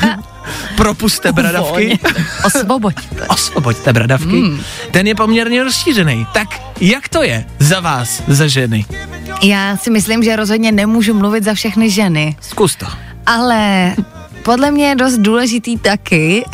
propuste 0.76 1.32
bradavky, 1.32 1.98
Osvoboďte. 2.44 3.26
osvoboďte 3.28 3.92
bradavky, 3.92 4.36
mm. 4.36 4.60
ten 4.90 5.06
je 5.06 5.14
poměrně 5.14 5.64
rozšířený. 5.64 6.26
Tak 6.32 6.48
jak 6.80 7.08
to 7.08 7.22
je 7.22 7.44
za 7.58 7.80
vás, 7.80 8.22
za 8.28 8.46
ženy? 8.46 8.84
Já 9.42 9.76
si 9.76 9.90
myslím, 9.90 10.22
že 10.22 10.36
rozhodně 10.36 10.72
nemůžu 10.72 11.14
mluvit 11.14 11.44
za 11.44 11.54
všechny 11.54 11.90
ženy, 11.90 12.36
Zkus 12.40 12.76
to. 12.76 12.86
ale 13.26 13.94
podle 14.48 14.70
mě 14.70 14.88
je 14.88 14.94
dost 14.94 15.18
důležitý 15.18 15.76
taky, 15.76 16.44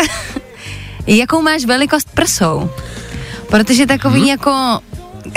jakou 1.06 1.42
máš 1.42 1.64
velikost 1.64 2.08
prsou. 2.14 2.70
Protože 3.48 3.86
takový 3.86 4.20
hmm. 4.20 4.28
jako 4.28 4.80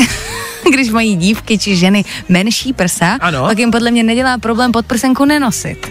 když 0.74 0.90
mají 0.90 1.16
dívky 1.16 1.58
či 1.58 1.76
ženy 1.76 2.06
menší 2.30 2.74
prsa, 2.74 3.18
Ano. 3.22 3.48
tak 3.48 3.60
jim 3.60 3.72
podle 3.72 3.92
mě 3.92 4.04
nedělá 4.04 4.38
problém 4.38 4.72
podprsenku 4.72 5.26
nenosit. 5.26 5.88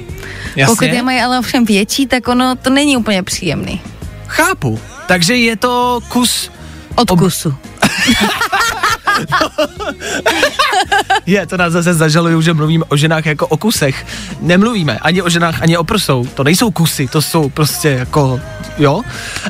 Jasně. 0.56 0.66
Pokud 0.66 0.84
je 0.84 1.02
mají 1.02 1.20
ale 1.20 1.38
ovšem 1.38 1.64
větší, 1.64 2.06
tak 2.06 2.28
ono 2.28 2.56
to 2.56 2.70
není 2.70 2.96
úplně 2.96 3.22
příjemný. 3.22 3.80
Chápu. 4.26 4.80
Takže 5.06 5.36
je 5.36 5.56
to 5.56 6.00
kus 6.08 6.50
Od 6.94 7.10
kusu. 7.10 7.54
Je, 11.26 11.46
to 11.46 11.56
nás 11.56 11.72
zase 11.72 11.94
zažalují, 11.94 12.42
že 12.42 12.54
mluvíme 12.54 12.84
o 12.88 12.96
ženách 12.96 13.26
jako 13.26 13.46
o 13.46 13.56
kusech. 13.56 14.06
Nemluvíme 14.40 14.98
ani 14.98 15.22
o 15.22 15.28
ženách, 15.28 15.62
ani 15.62 15.76
o 15.76 15.84
prsou. 15.84 16.26
To 16.34 16.44
nejsou 16.44 16.70
kusy, 16.70 17.08
to 17.08 17.22
jsou 17.22 17.48
prostě 17.48 17.88
jako, 17.88 18.40
jo. 18.78 19.02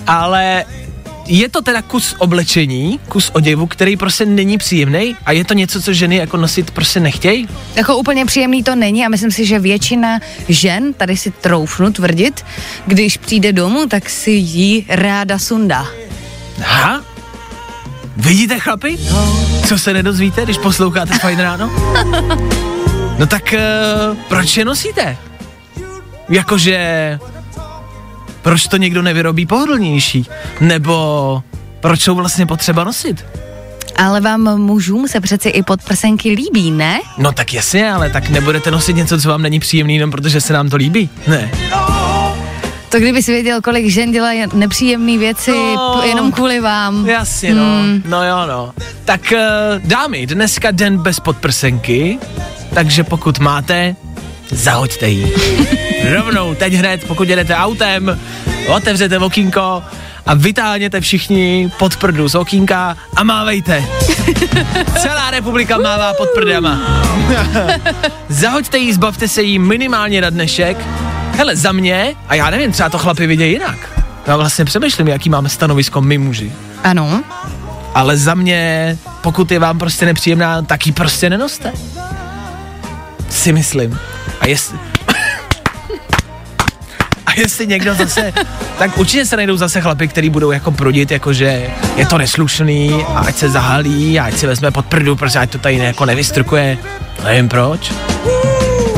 Ale 0.07 0.65
je 1.29 1.49
to 1.49 1.63
teda 1.63 1.83
kus 1.83 2.15
oblečení, 2.19 3.01
kus 3.09 3.31
oděvu, 3.35 3.67
který 3.67 3.97
prostě 3.97 4.27
není 4.27 4.59
příjemný 4.59 5.17
a 5.27 5.33
je 5.33 5.45
to 5.45 5.55
něco, 5.55 5.83
co 5.83 5.93
ženy 5.93 6.17
jako 6.17 6.37
nosit 6.37 6.71
prostě 6.71 7.01
nechtějí? 7.01 7.49
Jako 7.75 7.97
úplně 7.97 8.27
příjemný 8.27 8.63
to 8.63 8.75
není 8.75 9.07
a 9.07 9.09
myslím 9.09 9.31
si, 9.31 9.47
že 9.47 9.59
většina 9.59 10.21
žen, 10.49 10.95
tady 10.95 11.17
si 11.17 11.31
troufnu 11.31 11.93
tvrdit, 11.93 12.45
když 12.87 13.17
přijde 13.17 13.53
domů, 13.53 13.87
tak 13.87 14.11
si 14.11 14.31
ji 14.31 14.87
ráda 14.89 15.39
sundá. 15.39 15.87
Aha. 16.65 17.03
Vidíte, 18.17 18.59
chlapi? 18.59 18.99
Co 19.67 19.79
se 19.79 19.93
nedozvíte, 19.93 20.45
když 20.45 20.59
posloucháte 20.59 21.19
Fajn 21.19 21.39
ráno? 21.39 21.71
No 23.19 23.27
tak 23.27 23.55
uh, 23.55 24.17
proč 24.29 24.57
je 24.57 24.65
nosíte? 24.65 25.17
Jakože 26.29 27.19
proč 28.43 28.67
to 28.67 28.77
někdo 28.77 29.03
nevyrobí 29.03 29.47
pohodlnější? 29.47 30.27
Nebo 30.61 31.43
proč 31.81 32.01
jsou 32.01 32.15
vlastně 32.15 32.47
potřeba 32.47 32.85
nosit? 32.85 33.25
Ale 33.97 34.21
vám 34.21 34.59
mužům 34.61 35.09
se 35.09 35.21
přeci 35.21 35.49
i 35.49 35.63
podprsenky 35.63 36.31
líbí, 36.31 36.71
ne? 36.71 37.01
No 37.19 37.33
tak 37.33 37.55
jasně, 37.55 37.93
ale 37.93 38.11
tak 38.11 38.29
nebudete 38.29 38.71
nosit 38.71 38.97
něco, 38.97 39.21
co 39.21 39.29
vám 39.29 39.43
není 39.43 39.61
příjemný, 39.61 39.95
jenom 39.95 40.11
protože 40.11 40.41
se 40.41 40.53
nám 40.53 40.69
to 40.69 40.77
líbí. 40.77 41.11
Ne. 41.27 41.51
To 42.89 42.99
kdyby 42.99 43.23
si 43.23 43.33
věděl, 43.33 43.61
kolik 43.61 43.87
žen 43.91 44.13
dělá 44.13 44.31
nepříjemné 44.55 45.19
věci 45.19 45.51
No. 45.75 45.99
p- 46.03 46.09
jenom 46.09 46.33
kvůli 46.33 46.61
vám. 46.61 47.07
Jasně, 47.09 47.55
no. 47.55 47.65
No 48.09 48.25
jo, 48.29 48.47
no. 48.47 48.73
Tak 49.05 49.33
uh, 49.33 49.39
dámy, 49.89 50.27
dneska 50.27 50.71
den 50.71 50.99
bez 50.99 51.21
podprsenky, 51.21 52.19
takže 52.75 53.05
pokud 53.05 53.39
máte, 53.39 53.97
zahoďte 54.51 55.09
ji. 55.09 55.35
Rovnou, 56.15 56.55
teď 56.55 56.73
hned, 56.73 57.05
pokud 57.05 57.29
jedete 57.29 57.55
autem, 57.57 58.21
otevřete 58.69 59.19
okýnko 59.19 59.83
a 60.27 60.35
vytáhněte 60.35 61.01
všichni 61.01 61.71
pod 61.79 61.97
prdu 61.97 62.29
z 62.29 62.35
okýnka 62.35 62.97
a 63.17 63.25
mávejte. 63.25 63.85
Celá 64.99 65.31
republika 65.31 65.79
mává 65.79 66.15
pod 66.15 66.29
prdama. 66.35 66.81
Zahoďte 68.29 68.79
ji, 68.79 68.93
zbavte 68.95 69.29
se 69.29 69.43
jí 69.43 69.59
minimálně 69.59 70.21
na 70.21 70.31
dnešek. 70.31 70.77
Hele, 71.37 71.57
za 71.57 71.73
mě, 71.73 72.15
a 72.29 72.35
já 72.35 72.51
nevím, 72.51 72.73
třeba 72.73 72.89
to 72.89 72.99
chlapi 72.99 73.27
vidějí 73.27 73.53
jinak. 73.53 74.05
Já 74.27 74.37
vlastně 74.37 74.65
přemýšlím, 74.65 75.09
jaký 75.09 75.31
máme 75.31 75.49
stanovisko 75.49 76.01
my 76.01 76.19
muži. 76.19 76.53
Ano. 76.85 77.23
Ale 77.95 78.17
za 78.17 78.35
mě, 78.35 78.99
pokud 79.21 79.51
je 79.51 79.59
vám 79.59 79.79
prostě 79.79 80.07
nepříjemná, 80.07 80.63
tak 80.63 80.87
ji 80.87 80.93
prostě 80.93 81.31
nenoste. 81.31 81.73
Si 83.29 83.53
myslím. 83.53 83.99
A 84.41 84.47
jestli... 84.47 84.79
A 87.27 87.33
jestli 87.37 87.67
někdo 87.67 87.95
zase, 87.95 88.33
tak 88.79 88.99
určitě 88.99 89.27
se 89.27 89.37
najdou 89.37 89.57
zase 89.57 89.81
chlapy, 89.81 90.09
který 90.09 90.31
budou 90.31 90.51
jako 90.51 90.71
prudit, 90.71 91.11
jakože 91.11 91.71
je 91.97 92.07
to 92.07 92.19
neslušný 92.19 93.05
a 93.15 93.19
ať 93.19 93.37
se 93.37 93.51
zahalí 93.51 94.21
a 94.21 94.25
ať 94.25 94.35
si 94.35 94.47
vezme 94.47 94.71
pod 94.71 94.87
prdu, 94.87 95.17
protože 95.17 95.39
ať 95.39 95.51
to 95.51 95.59
tady 95.59 95.77
jako 95.77 96.07
nevystrkuje. 96.07 96.79
Nevím 97.25 97.49
proč. 97.49 97.93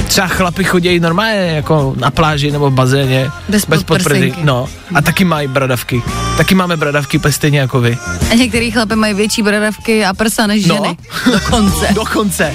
Třeba 0.09 0.27
chlapi 0.27 0.65
chodí 0.65 1.01
normálně 1.01 1.41
jako 1.41 1.95
na 1.97 2.11
pláži 2.11 2.51
nebo 2.51 2.71
v 2.71 2.75
bazéně. 2.75 3.31
Bez 3.49 3.65
podprdy. 3.65 3.85
podprsenky. 3.85 4.41
No. 4.45 4.67
A 4.95 5.03
taky 5.03 5.25
mají 5.25 5.49
bradavky. 5.49 6.03
Taky 6.37 6.55
máme 6.55 6.77
bradavky 6.77 7.21
stejně 7.31 7.59
jako 7.61 7.81
vy. 7.81 7.99
A 8.31 8.35
některý 8.35 8.71
chlapy 8.71 8.97
mají 8.97 9.15
větší 9.15 9.43
bradavky 9.43 10.05
a 10.05 10.15
prsa 10.15 10.47
než 10.47 10.67
No. 10.67 10.75
ženy. 10.75 10.97
Dokonce. 11.33 11.89
Dokonce. 11.95 12.55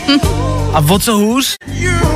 A 0.73 0.79
o 0.89 0.99
co 0.99 1.17
hůř? 1.17 1.55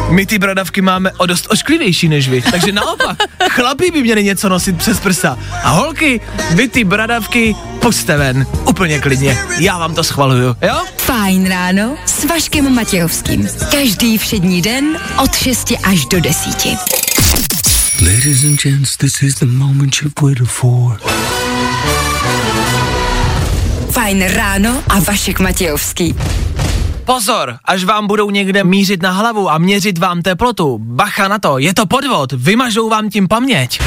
My 0.09 0.25
ty 0.25 0.39
bradavky 0.39 0.81
máme 0.81 1.11
o 1.17 1.25
dost 1.25 1.47
ošklivější 1.49 2.09
než 2.09 2.29
vy. 2.29 2.41
Takže 2.51 2.71
naopak, 2.71 3.17
chlapi 3.51 3.91
by 3.91 4.01
měli 4.03 4.23
něco 4.23 4.49
nosit 4.49 4.77
přes 4.77 4.99
prsa. 4.99 5.37
A 5.63 5.69
holky, 5.69 6.21
vy 6.51 6.67
ty 6.67 6.83
bradavky 6.83 7.55
puste 7.79 8.17
ven. 8.17 8.47
Úplně 8.65 8.99
klidně. 8.99 9.37
Já 9.59 9.77
vám 9.77 9.95
to 9.95 10.03
schvaluju, 10.03 10.55
jo? 10.61 10.81
Fajn 11.27 11.47
ráno 11.47 11.97
s 12.05 12.23
Vaškem 12.23 12.75
Matějovským. 12.75 13.47
Každý 13.71 14.17
všední 14.17 14.61
den 14.61 14.99
od 15.23 15.35
6 15.35 15.73
až 15.83 16.05
do 16.05 16.19
10. 16.19 16.65
Ladies 18.01 18.43
and 18.43 18.61
gents, 18.61 18.97
this 18.97 19.21
is 19.21 19.35
the 19.35 19.45
moment 19.45 19.95
you've 20.01 20.13
waited 20.21 20.47
for. 20.47 20.99
Fajn 23.91 24.23
ráno 24.23 24.83
a 24.89 24.99
Vašek 24.99 25.39
Matějovský. 25.39 26.15
Pozor, 27.05 27.57
až 27.65 27.83
vám 27.83 28.07
budou 28.07 28.29
někde 28.29 28.63
mířit 28.63 29.01
na 29.01 29.11
hlavu 29.11 29.49
a 29.49 29.57
měřit 29.57 29.97
vám 29.97 30.21
teplotu. 30.21 30.77
Bacha 30.81 31.27
na 31.27 31.39
to, 31.39 31.57
je 31.57 31.73
to 31.73 31.85
podvod, 31.85 32.31
vymažou 32.31 32.89
vám 32.89 33.09
tím 33.09 33.27
paměť. 33.27 33.79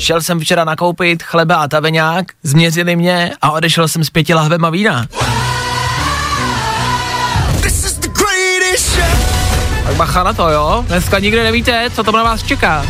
Šel 0.00 0.20
jsem 0.22 0.40
včera 0.40 0.64
nakoupit 0.64 1.22
chleba 1.22 1.54
a 1.54 1.68
taveňák, 1.68 2.26
změřili 2.42 2.96
mě 2.96 3.32
a 3.42 3.50
odešel 3.50 3.88
jsem 3.88 4.04
s 4.04 4.10
pěti 4.10 4.34
lahvema 4.34 4.70
vína. 4.70 5.06
Tak 9.84 9.94
bacha 9.96 10.22
na 10.22 10.32
to, 10.32 10.48
jo? 10.48 10.84
Dneska 10.86 11.18
nikdy 11.18 11.42
nevíte, 11.42 11.90
co 11.94 12.04
to 12.04 12.12
na 12.12 12.22
vás 12.22 12.42
čeká. 12.42 12.86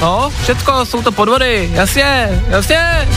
No, 0.00 0.32
všecko, 0.42 0.86
jsou 0.86 1.02
to 1.02 1.12
podvody, 1.12 1.70
jasně, 1.72 2.42
jasně. 2.48 3.08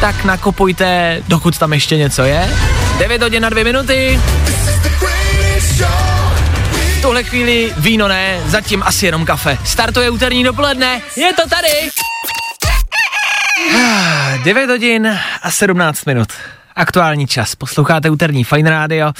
Tak 0.00 0.24
nakupujte, 0.24 1.22
dokud 1.28 1.58
tam 1.58 1.72
ještě 1.72 1.96
něco 1.96 2.22
je. 2.22 2.48
9 2.98 3.22
hodin 3.22 3.42
na 3.42 3.48
2 3.48 3.64
minuty. 3.64 4.20
Tuhle 7.04 7.24
chvíli 7.24 7.72
víno 7.76 8.08
ne, 8.08 8.40
zatím 8.46 8.82
asi 8.82 9.06
jenom 9.06 9.24
kafe. 9.24 9.58
Startuje 9.64 10.10
úterní 10.10 10.44
dopoledne, 10.44 11.00
je 11.16 11.32
to 11.32 11.48
tady. 11.48 11.68
Ah, 13.76 14.44
9 14.44 14.70
hodin 14.70 15.18
a 15.42 15.50
17 15.50 16.04
minut. 16.04 16.28
Aktuální 16.76 17.26
čas. 17.26 17.54
Posloucháte 17.54 18.10
úterní 18.10 18.44
Fine 18.44 18.70
Radio. 18.70 19.12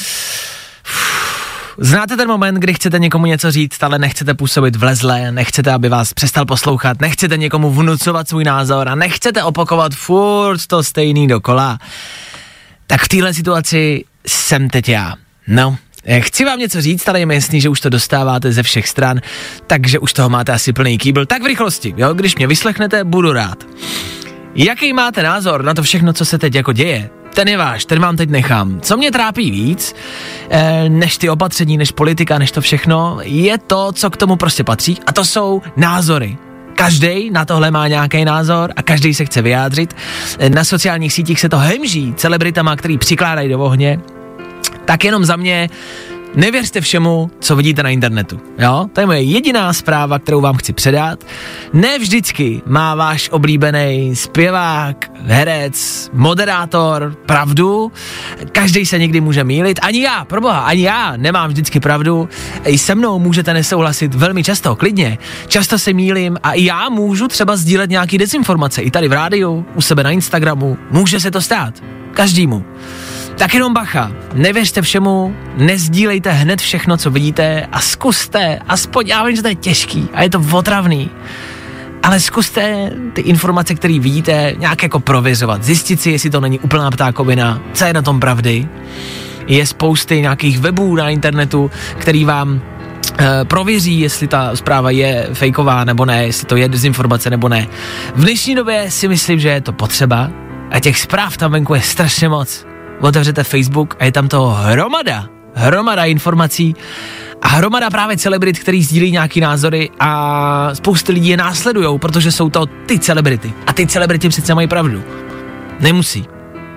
Znáte 1.78 2.16
ten 2.16 2.28
moment, 2.28 2.54
kdy 2.54 2.74
chcete 2.74 2.98
někomu 2.98 3.26
něco 3.26 3.50
říct, 3.50 3.82
ale 3.82 3.98
nechcete 3.98 4.34
působit 4.34 4.76
vlezle, 4.76 5.32
nechcete, 5.32 5.72
aby 5.72 5.88
vás 5.88 6.12
přestal 6.12 6.46
poslouchat, 6.46 7.00
nechcete 7.00 7.36
někomu 7.36 7.70
vnucovat 7.70 8.28
svůj 8.28 8.44
názor 8.44 8.88
a 8.88 8.94
nechcete 8.94 9.42
opakovat 9.42 9.92
furt 9.94 10.66
to 10.66 10.82
stejný 10.82 11.28
dokola. 11.28 11.78
Tak 12.86 13.00
v 13.00 13.08
téhle 13.08 13.34
situaci 13.34 14.04
jsem 14.26 14.70
teď 14.70 14.88
já. 14.88 15.14
No, 15.48 15.76
Chci 16.20 16.44
vám 16.44 16.58
něco 16.58 16.80
říct, 16.82 17.08
ale 17.08 17.20
je 17.20 17.26
mi 17.26 17.34
jasný, 17.34 17.60
že 17.60 17.68
už 17.68 17.80
to 17.80 17.88
dostáváte 17.88 18.52
ze 18.52 18.62
všech 18.62 18.88
stran, 18.88 19.20
takže 19.66 19.98
už 19.98 20.12
toho 20.12 20.28
máte 20.28 20.52
asi 20.52 20.72
plný 20.72 20.98
kýbl. 20.98 21.26
Tak 21.26 21.42
v 21.42 21.46
rychlosti, 21.46 21.94
jo, 21.96 22.14
když 22.14 22.36
mě 22.36 22.46
vyslechnete, 22.46 23.04
budu 23.04 23.32
rád. 23.32 23.64
Jaký 24.54 24.92
máte 24.92 25.22
názor 25.22 25.64
na 25.64 25.74
to 25.74 25.82
všechno, 25.82 26.12
co 26.12 26.24
se 26.24 26.38
teď 26.38 26.54
jako 26.54 26.72
děje? 26.72 27.10
Ten 27.34 27.48
je 27.48 27.56
váš, 27.56 27.84
ten 27.84 28.00
vám 28.00 28.16
teď 28.16 28.30
nechám. 28.30 28.80
Co 28.80 28.96
mě 28.96 29.10
trápí 29.10 29.50
víc, 29.50 29.94
eh, 30.50 30.88
než 30.88 31.18
ty 31.18 31.28
opatření, 31.30 31.76
než 31.76 31.90
politika, 31.90 32.38
než 32.38 32.50
to 32.52 32.60
všechno, 32.60 33.18
je 33.22 33.58
to, 33.58 33.92
co 33.92 34.10
k 34.10 34.16
tomu 34.16 34.36
prostě 34.36 34.64
patří 34.64 34.98
a 35.06 35.12
to 35.12 35.24
jsou 35.24 35.62
názory. 35.76 36.36
Každý 36.76 37.30
na 37.30 37.44
tohle 37.44 37.70
má 37.70 37.88
nějaký 37.88 38.24
názor 38.24 38.72
a 38.76 38.82
každý 38.82 39.14
se 39.14 39.24
chce 39.24 39.42
vyjádřit. 39.42 39.96
Eh, 40.38 40.50
Na 40.50 40.64
sociálních 40.64 41.12
sítích 41.12 41.40
se 41.40 41.48
to 41.48 41.58
hemží 41.58 42.14
celebritama, 42.16 42.76
který 42.76 42.98
přikládají 42.98 43.48
do 43.48 43.58
ohně. 43.60 44.00
Tak 44.84 45.04
jenom 45.04 45.24
za 45.24 45.36
mě 45.36 45.68
Nevěřte 46.36 46.80
všemu, 46.80 47.30
co 47.40 47.56
vidíte 47.56 47.82
na 47.82 47.90
internetu. 47.90 48.40
Jo? 48.58 48.86
To 48.92 49.00
je 49.00 49.06
moje 49.06 49.22
jediná 49.22 49.72
zpráva, 49.72 50.18
kterou 50.18 50.40
vám 50.40 50.56
chci 50.56 50.72
předat. 50.72 51.24
Ne 51.72 51.98
vždycky 51.98 52.62
má 52.66 52.94
váš 52.94 53.28
oblíbený 53.32 54.16
zpěvák, 54.16 55.10
herec, 55.26 56.10
moderátor 56.12 57.16
pravdu. 57.26 57.92
Každý 58.52 58.86
se 58.86 58.98
někdy 58.98 59.20
může 59.20 59.44
mýlit. 59.44 59.80
Ani 59.82 60.02
já, 60.02 60.24
proboha, 60.24 60.60
ani 60.60 60.82
já 60.82 61.16
nemám 61.16 61.50
vždycky 61.50 61.80
pravdu. 61.80 62.28
I 62.64 62.78
se 62.78 62.94
mnou 62.94 63.18
můžete 63.18 63.54
nesouhlasit 63.54 64.14
velmi 64.14 64.44
často, 64.44 64.76
klidně. 64.76 65.18
Často 65.48 65.78
se 65.78 65.92
mýlím 65.92 66.38
a 66.42 66.52
i 66.52 66.64
já 66.64 66.88
můžu 66.88 67.28
třeba 67.28 67.56
sdílet 67.56 67.90
nějaký 67.90 68.18
dezinformace. 68.18 68.82
I 68.82 68.90
tady 68.90 69.08
v 69.08 69.12
rádiu, 69.12 69.66
u 69.74 69.80
sebe 69.80 70.02
na 70.02 70.10
Instagramu. 70.10 70.78
Může 70.90 71.20
se 71.20 71.30
to 71.30 71.40
stát. 71.40 71.74
Každému. 72.14 72.64
Tak 73.36 73.54
jenom 73.54 73.74
bacha, 73.74 74.12
nevěřte 74.34 74.82
všemu, 74.82 75.36
nezdílejte 75.56 76.32
hned 76.32 76.60
všechno, 76.60 76.96
co 76.96 77.10
vidíte 77.10 77.66
a 77.72 77.80
zkuste, 77.80 78.58
aspoň, 78.68 79.06
já 79.06 79.24
vím, 79.24 79.36
že 79.36 79.42
to 79.42 79.48
je 79.48 79.54
těžký 79.54 80.08
a 80.14 80.22
je 80.22 80.30
to 80.30 80.44
otravný, 80.52 81.10
ale 82.02 82.20
zkuste 82.20 82.90
ty 83.12 83.20
informace, 83.20 83.74
které 83.74 83.98
vidíte, 83.98 84.54
nějak 84.58 84.82
jako 84.82 85.00
prověřovat, 85.00 85.64
zjistit 85.64 86.00
si, 86.00 86.10
jestli 86.10 86.30
to 86.30 86.40
není 86.40 86.58
úplná 86.58 86.90
ptákovina, 86.90 87.62
co 87.72 87.84
je 87.84 87.92
na 87.92 88.02
tom 88.02 88.20
pravdy. 88.20 88.68
Je 89.46 89.66
spousty 89.66 90.20
nějakých 90.20 90.58
webů 90.58 90.96
na 90.96 91.08
internetu, 91.08 91.70
který 91.98 92.24
vám 92.24 92.60
eh, 93.18 93.44
prověří, 93.44 94.00
jestli 94.00 94.26
ta 94.26 94.56
zpráva 94.56 94.90
je 94.90 95.28
fejková 95.32 95.84
nebo 95.84 96.04
ne, 96.04 96.26
jestli 96.26 96.46
to 96.46 96.56
je 96.56 96.68
dezinformace 96.68 97.30
nebo 97.30 97.48
ne. 97.48 97.66
V 98.14 98.22
dnešní 98.22 98.54
době 98.54 98.90
si 98.90 99.08
myslím, 99.08 99.40
že 99.40 99.48
je 99.48 99.60
to 99.60 99.72
potřeba 99.72 100.30
a 100.70 100.80
těch 100.80 100.98
zpráv 100.98 101.36
tam 101.36 101.52
venku 101.52 101.74
je 101.74 101.80
strašně 101.80 102.28
moc 102.28 102.73
otevřete 103.04 103.44
Facebook 103.44 103.96
a 103.98 104.04
je 104.04 104.12
tam 104.12 104.28
toho 104.28 104.50
hromada, 104.50 105.26
hromada 105.54 106.04
informací 106.04 106.76
a 107.42 107.48
hromada 107.48 107.90
právě 107.90 108.16
celebrit, 108.16 108.58
který 108.58 108.82
sdílí 108.82 109.12
nějaký 109.12 109.40
názory 109.40 109.90
a 110.00 110.70
spousty 110.72 111.12
lidí 111.12 111.28
je 111.28 111.36
následujou, 111.36 111.98
protože 111.98 112.32
jsou 112.32 112.50
to 112.50 112.66
ty 112.66 112.98
celebrity. 112.98 113.52
A 113.66 113.72
ty 113.72 113.86
celebrity 113.86 114.28
přece 114.28 114.54
mají 114.54 114.68
pravdu. 114.68 115.02
Nemusí. 115.80 116.26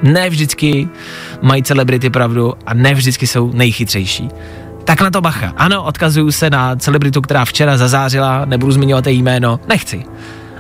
Ne 0.04 0.30
vždycky 0.30 0.90
mají 1.42 1.64
celebrity 1.64 2.10
pravdu 2.10 2.54
a 2.66 2.74
ne 2.74 2.94
vždycky 2.94 3.28
jsou 3.28 3.52
nejchytřejší. 3.54 4.30
Tak 4.84 5.02
na 5.02 5.12
to 5.12 5.22
bacha. 5.22 5.54
Ano, 5.58 5.84
odkazuju 5.84 6.32
se 6.32 6.50
na 6.50 6.76
celebritu, 6.76 7.22
která 7.22 7.46
včera 7.46 7.78
zazářila, 7.78 8.46
nebudu 8.46 8.72
zmiňovat 8.72 9.08
její 9.08 9.22
jméno, 9.22 9.60
nechci. 9.68 10.06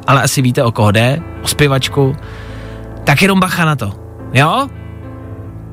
Ale 0.07 0.23
asi 0.23 0.41
víte, 0.41 0.63
o 0.63 0.71
koho 0.71 0.91
jde, 0.91 1.21
o 1.41 1.47
zpěvačku. 1.47 2.15
Tak 3.03 3.21
jenom 3.21 3.39
bacha 3.39 3.65
na 3.65 3.75
to. 3.75 3.93
Jo? 4.33 4.67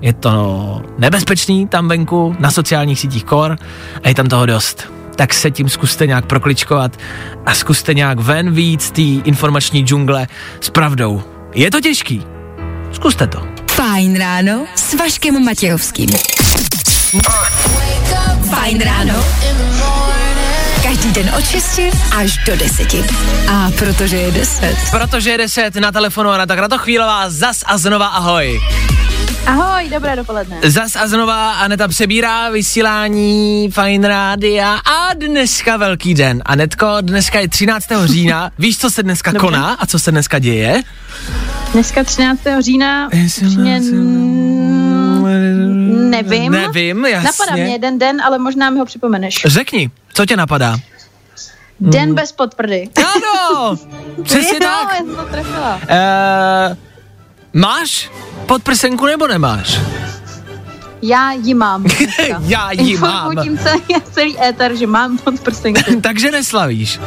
Je 0.04 0.12
to 0.12 0.82
nebezpečný 0.98 1.68
tam 1.68 1.88
venku, 1.88 2.36
na 2.38 2.50
sociálních 2.50 3.00
sítích 3.00 3.24
kor 3.24 3.58
a 4.02 4.08
je 4.08 4.14
tam 4.14 4.26
toho 4.26 4.46
dost. 4.46 4.92
Tak 5.16 5.34
se 5.34 5.50
tím 5.50 5.68
zkuste 5.68 6.06
nějak 6.06 6.26
prokličkovat 6.26 6.96
a 7.46 7.54
zkuste 7.54 7.94
nějak 7.94 8.20
ven 8.20 8.54
víc 8.54 8.90
té 8.90 9.02
informační 9.02 9.86
džungle 9.86 10.26
s 10.60 10.70
pravdou. 10.70 11.22
Je 11.54 11.70
to 11.70 11.80
těžký. 11.80 12.22
Zkuste 12.92 13.26
to. 13.26 13.46
Fajn 13.70 14.18
ráno 14.18 14.66
s 14.74 14.94
Vaškem 14.94 15.44
Matějovským. 15.44 16.10
Fajn 18.50 18.80
ráno. 18.80 19.24
Každý 20.82 21.12
den 21.12 21.30
od 21.38 21.44
6 21.44 21.80
až 22.16 22.38
do 22.46 22.56
10. 22.56 22.94
A 23.50 23.70
protože 23.78 24.16
je 24.16 24.30
10. 24.30 24.76
Protože 24.90 25.30
je 25.30 25.38
10 25.38 25.74
na 25.74 25.92
telefonu 25.92 26.30
a 26.30 26.38
na 26.38 26.46
tak 26.46 26.58
na 26.58 26.68
to 26.68 26.78
chvílová 26.78 27.30
zas 27.30 27.64
a 27.66 27.78
znova 27.78 28.06
ahoj. 28.06 28.60
Ahoj, 29.46 29.88
dobré 29.90 30.16
dopoledne. 30.16 30.56
Zas 30.64 30.96
a 30.96 31.06
znova 31.06 31.52
Aneta 31.52 31.88
přebírá 31.88 32.50
vysílání 32.50 33.70
Fine 33.70 34.08
Rádia 34.08 34.74
a 34.74 35.14
dneska 35.14 35.76
velký 35.76 36.14
den. 36.14 36.42
Anetko, 36.46 36.96
dneska 37.00 37.40
je 37.40 37.48
13. 37.48 37.86
října. 38.04 38.50
Víš, 38.58 38.78
co 38.78 38.90
se 38.90 39.02
dneska 39.02 39.32
Dobře. 39.32 39.46
koná 39.46 39.74
a 39.74 39.86
co 39.86 39.98
se 39.98 40.10
dneska 40.10 40.38
děje? 40.38 40.82
Dneska 41.72 42.04
13. 42.04 42.40
října, 42.60 43.08
mm, 43.92 45.24
nevím. 46.10 46.52
Nevím, 46.52 47.04
jasně. 47.04 47.26
Napadá 47.26 47.52
mě 47.52 47.72
jeden 47.72 47.98
den, 47.98 48.22
ale 48.22 48.38
možná 48.38 48.70
mi 48.70 48.78
ho 48.78 48.84
připomeneš. 48.84 49.42
Řekni, 49.46 49.90
co 50.12 50.26
tě 50.26 50.36
napadá? 50.36 50.78
Den 51.80 52.14
bez 52.14 52.32
podprdy. 52.32 52.88
Ano, 52.96 53.76
přesně 54.22 54.54
jo, 54.54 54.60
tak. 54.60 54.88
já 54.92 54.96
jsem 54.96 55.16
to 55.16 55.22
trefila. 55.24 55.74
Uh, 55.76 55.80
máš 57.54 58.10
podprsenku 58.46 59.06
nebo 59.06 59.26
nemáš? 59.26 59.80
Já 61.02 61.32
ji 61.32 61.54
mám. 61.54 61.84
Já 62.40 62.72
ji 62.72 62.90
Informuji 62.90 63.36
mám. 63.36 63.44
tím 63.44 63.58
celý, 63.58 63.82
celý 64.12 64.42
éter, 64.42 64.76
že 64.76 64.86
mám 64.86 65.18
podprsenku. 65.18 65.80
Takže 66.00 66.30
neslavíš. 66.30 67.00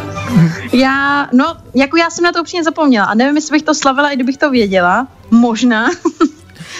Já, 0.73 1.27
no, 1.33 1.55
jako 1.75 1.97
já 1.97 2.10
jsem 2.10 2.23
na 2.23 2.31
to 2.31 2.41
upřímně 2.41 2.63
zapomněla 2.63 3.05
a 3.05 3.13
nevím, 3.13 3.36
jestli 3.36 3.51
bych 3.51 3.63
to 3.63 3.73
slavila, 3.73 4.10
i 4.10 4.15
kdybych 4.15 4.38
to 4.38 4.49
věděla. 4.49 5.07
Možná. 5.31 5.89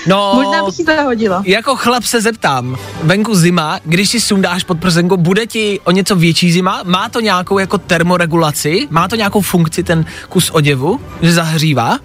No, 0.08 0.32
Možná 0.36 0.65
bych 0.65 0.86
to 0.86 1.03
hodila. 1.03 1.43
jako 1.45 1.75
chlap 1.75 2.03
se 2.03 2.21
zeptám, 2.21 2.77
venku 3.03 3.36
zima, 3.36 3.80
když 3.86 4.10
si 4.10 4.21
sundáš 4.21 4.63
pod 4.63 4.80
prsenku, 4.80 5.17
bude 5.17 5.45
ti 5.47 5.80
o 5.84 5.91
něco 5.91 6.15
větší 6.15 6.51
zima? 6.51 6.82
Má 6.86 7.10
to 7.10 7.19
nějakou 7.19 7.60
jako 7.60 7.77
termoregulaci? 7.77 8.88
Má 8.89 9.08
to 9.08 9.15
nějakou 9.15 9.41
funkci 9.41 9.84
ten 9.84 10.06
kus 10.30 10.49
oděvu, 10.49 11.01
že 11.21 11.34
zahřívá? 11.34 11.99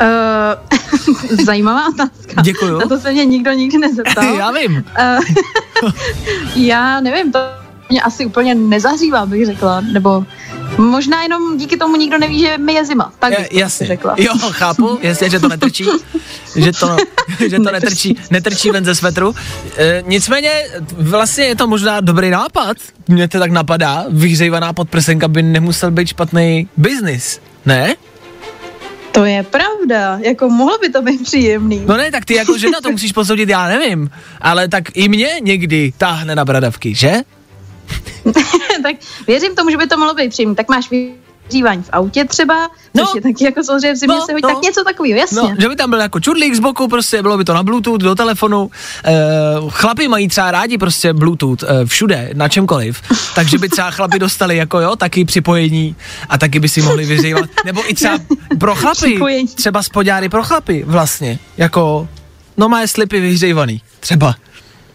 Uh, 0.00 0.74
zajímavá 1.44 1.88
otázka. 1.88 2.42
Děkuju. 2.42 2.78
Na 2.78 2.86
to 2.86 2.98
se 2.98 3.12
mě 3.12 3.24
nikdo 3.24 3.52
nikdy 3.52 3.78
nezeptal. 3.78 4.24
Já 4.38 4.50
vím. 4.50 4.84
Eh, 4.96 5.18
já 6.56 7.00
nevím, 7.00 7.32
to 7.32 7.38
mě 7.90 8.02
asi 8.02 8.26
úplně 8.26 8.54
nezahřívá, 8.54 9.26
bych 9.26 9.46
řekla, 9.46 9.80
nebo 9.80 10.24
možná 10.78 11.22
jenom 11.22 11.58
díky 11.58 11.76
tomu 11.76 11.96
nikdo 11.96 12.18
neví, 12.18 12.40
že 12.40 12.58
mi 12.58 12.72
je 12.72 12.84
zima. 12.84 13.12
Tak 13.18 13.38
bych 13.38 13.52
jasně. 13.52 13.86
řekla. 13.86 14.14
Jo, 14.18 14.32
chápu, 14.50 14.98
jasně, 15.02 15.30
že 15.30 15.40
to 15.40 15.48
netrčí, 15.48 15.86
že 16.56 16.72
to, 16.72 16.96
že 17.48 17.56
to 17.56 17.72
netrčí, 17.72 18.16
netrčí 18.30 18.70
ven 18.70 18.84
ze 18.84 18.94
svetru. 18.94 19.34
E, 19.76 20.02
nicméně, 20.06 20.50
vlastně 20.92 21.44
je 21.44 21.56
to 21.56 21.66
možná 21.66 22.00
dobrý 22.00 22.30
nápad. 22.30 22.76
Mně 23.08 23.28
to 23.28 23.38
tak 23.38 23.50
napadá, 23.50 24.04
vyhřejvaná 24.10 24.72
podprsenka 24.72 25.28
by 25.28 25.42
nemusel 25.42 25.90
být 25.90 26.08
špatný 26.08 26.68
biznis, 26.76 27.40
ne? 27.66 27.94
To 29.14 29.24
je 29.24 29.42
pravda, 29.42 30.18
jako 30.22 30.48
mohlo 30.48 30.78
by 30.78 30.88
to 30.88 31.02
být 31.02 31.22
příjemný. 31.22 31.82
No 31.86 31.96
ne, 31.96 32.10
tak 32.10 32.24
ty 32.24 32.34
jako 32.34 32.58
žena 32.58 32.80
to 32.82 32.90
musíš 32.90 33.12
posoudit, 33.12 33.48
já 33.48 33.68
nevím. 33.68 34.10
Ale 34.40 34.68
tak 34.68 34.84
i 34.96 35.08
mě 35.08 35.28
někdy 35.42 35.92
táhne 35.98 36.34
na 36.34 36.44
bradavky, 36.44 36.94
že? 36.94 37.12
tak 38.82 38.96
věřím 39.26 39.54
tomu, 39.54 39.70
že 39.70 39.76
by 39.76 39.86
to 39.86 39.98
mohlo 39.98 40.14
být 40.14 40.30
příjemný. 40.30 40.56
Tak 40.56 40.68
máš 40.68 40.90
vyhřívání 41.44 41.82
v 41.82 41.88
autě 41.92 42.24
třeba, 42.24 42.68
No. 42.94 43.06
což 43.06 43.14
je 43.14 43.20
taky 43.20 43.44
jako 43.44 43.62
samozřejmě 43.64 43.92
v 43.92 43.96
zimě 43.96 44.16
No, 44.16 44.26
se 44.26 44.32
hodí, 44.32 44.42
no. 44.42 44.48
tak 44.48 44.62
něco 44.62 44.84
takového, 44.84 45.18
jasně. 45.18 45.36
No, 45.42 45.54
že 45.58 45.68
by 45.68 45.76
tam 45.76 45.90
byl 45.90 46.00
jako 46.00 46.20
čudlík 46.20 46.54
z 46.54 46.58
boku, 46.60 46.88
prostě 46.88 47.22
bylo 47.22 47.38
by 47.38 47.44
to 47.44 47.54
na 47.54 47.62
Bluetooth, 47.62 48.00
do 48.00 48.14
telefonu. 48.14 48.70
E, 49.04 49.12
chlapi 49.68 50.08
mají 50.08 50.28
třeba 50.28 50.50
rádi 50.50 50.78
prostě 50.78 51.12
Bluetooth 51.12 51.62
e, 51.62 51.86
všude, 51.86 52.30
na 52.34 52.48
čemkoliv. 52.48 53.02
Takže 53.34 53.58
by 53.58 53.68
třeba 53.68 53.90
chlapi 53.90 54.18
dostali 54.18 54.56
jako 54.56 54.80
jo, 54.80 54.96
taky 54.96 55.24
připojení 55.24 55.96
a 56.28 56.38
taky 56.38 56.60
by 56.60 56.68
si 56.68 56.82
mohli 56.82 57.04
vyřívat. 57.06 57.44
Nebo 57.64 57.90
i 57.90 57.94
třeba 57.94 58.18
pro 58.58 58.74
chlapy, 58.74 58.96
Připojení. 59.06 59.48
třeba 59.48 59.82
spodňáry 59.82 60.28
pro 60.28 60.42
chlapy 60.44 60.84
vlastně, 60.86 61.38
jako 61.56 62.08
no 62.56 62.68
má 62.68 62.80
je 62.80 62.88
slipy 62.88 63.20
vyhřejvaný, 63.20 63.80
třeba. 64.00 64.34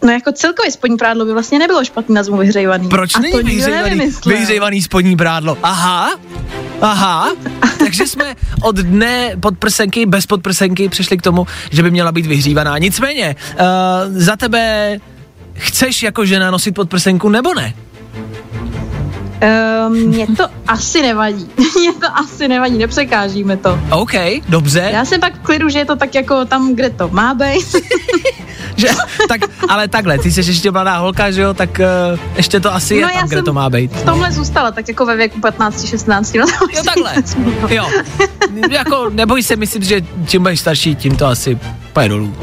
No 0.02 0.12
jako 0.12 0.32
celkově 0.32 0.70
spodní 0.70 0.96
prádlo 0.96 1.24
by 1.24 1.32
vlastně 1.32 1.58
nebylo 1.58 1.84
špatný 1.84 2.14
na 2.14 2.22
vyhřejvaný. 2.22 2.88
Proč 2.88 3.16
A 3.16 3.18
není 3.18 3.32
to 3.32 3.38
vyhřejvaný, 3.38 3.90
nevymyslel. 3.90 4.36
vyhřejvaný 4.36 4.82
spodní 4.82 5.16
prádlo? 5.16 5.58
Aha, 5.62 6.10
aha. 6.80 7.32
Takže 7.78 8.06
jsme 8.06 8.36
od 8.62 8.76
dne 8.76 9.32
podprsenky, 9.40 10.06
bez 10.06 10.26
podprsenky 10.26 10.88
přišli 10.88 11.18
k 11.18 11.22
tomu, 11.22 11.46
že 11.70 11.82
by 11.82 11.90
měla 11.90 12.12
být 12.12 12.26
vyhřívaná. 12.26 12.78
Nicméně, 12.78 13.36
uh, 13.52 13.58
za 14.08 14.36
tebe 14.36 14.96
chceš 15.54 16.02
jako 16.02 16.24
žena 16.24 16.50
nosit 16.50 16.72
podprsenku 16.72 17.28
nebo 17.28 17.54
ne? 17.54 17.74
Uh, 19.42 19.96
mě 19.96 20.26
to 20.26 20.44
asi 20.68 21.02
nevadí. 21.02 21.48
mě 21.78 21.92
to 21.92 22.06
asi 22.18 22.48
nevadí, 22.48 22.78
nepřekážíme 22.78 23.56
to. 23.56 23.80
OK, 23.90 24.12
dobře. 24.48 24.88
Já 24.92 25.04
jsem 25.04 25.20
pak 25.20 25.34
v 25.34 25.38
klidu, 25.38 25.68
že 25.68 25.78
je 25.78 25.84
to 25.84 25.96
tak 25.96 26.14
jako 26.14 26.44
tam, 26.44 26.74
kde 26.74 26.90
to 26.90 27.08
má 27.08 27.34
být. 27.34 27.76
Že, 28.76 28.88
tak, 29.28 29.40
ale 29.68 29.88
takhle, 29.88 30.18
ty 30.18 30.30
jsi 30.32 30.40
ještě 30.40 30.70
mladá 30.70 30.96
holka, 30.98 31.30
že 31.30 31.40
jo, 31.42 31.54
tak 31.54 31.80
uh, 32.12 32.18
ještě 32.36 32.60
to 32.60 32.74
asi 32.74 32.94
je 32.94 33.02
No, 33.02 33.08
tam, 33.08 33.16
já 33.20 33.26
kde 33.26 33.42
to 33.42 33.52
má 33.52 33.70
být. 33.70 33.92
v 33.92 34.04
tomhle 34.04 34.32
zůstala, 34.32 34.70
tak 34.70 34.88
jako 34.88 35.06
ve 35.06 35.16
věku 35.16 35.38
15-16. 35.40 36.38
No, 36.40 36.46
to 36.46 36.76
Jo, 36.76 36.82
takhle. 36.84 37.14
Jo. 37.68 37.88
jako, 38.70 39.10
neboj 39.10 39.42
se, 39.42 39.56
myslím, 39.56 39.82
že 39.82 40.00
čím 40.26 40.42
budeš 40.42 40.60
starší, 40.60 40.94
tím 40.94 41.16
to 41.16 41.26
asi 41.26 41.58
dolů. 42.08 42.34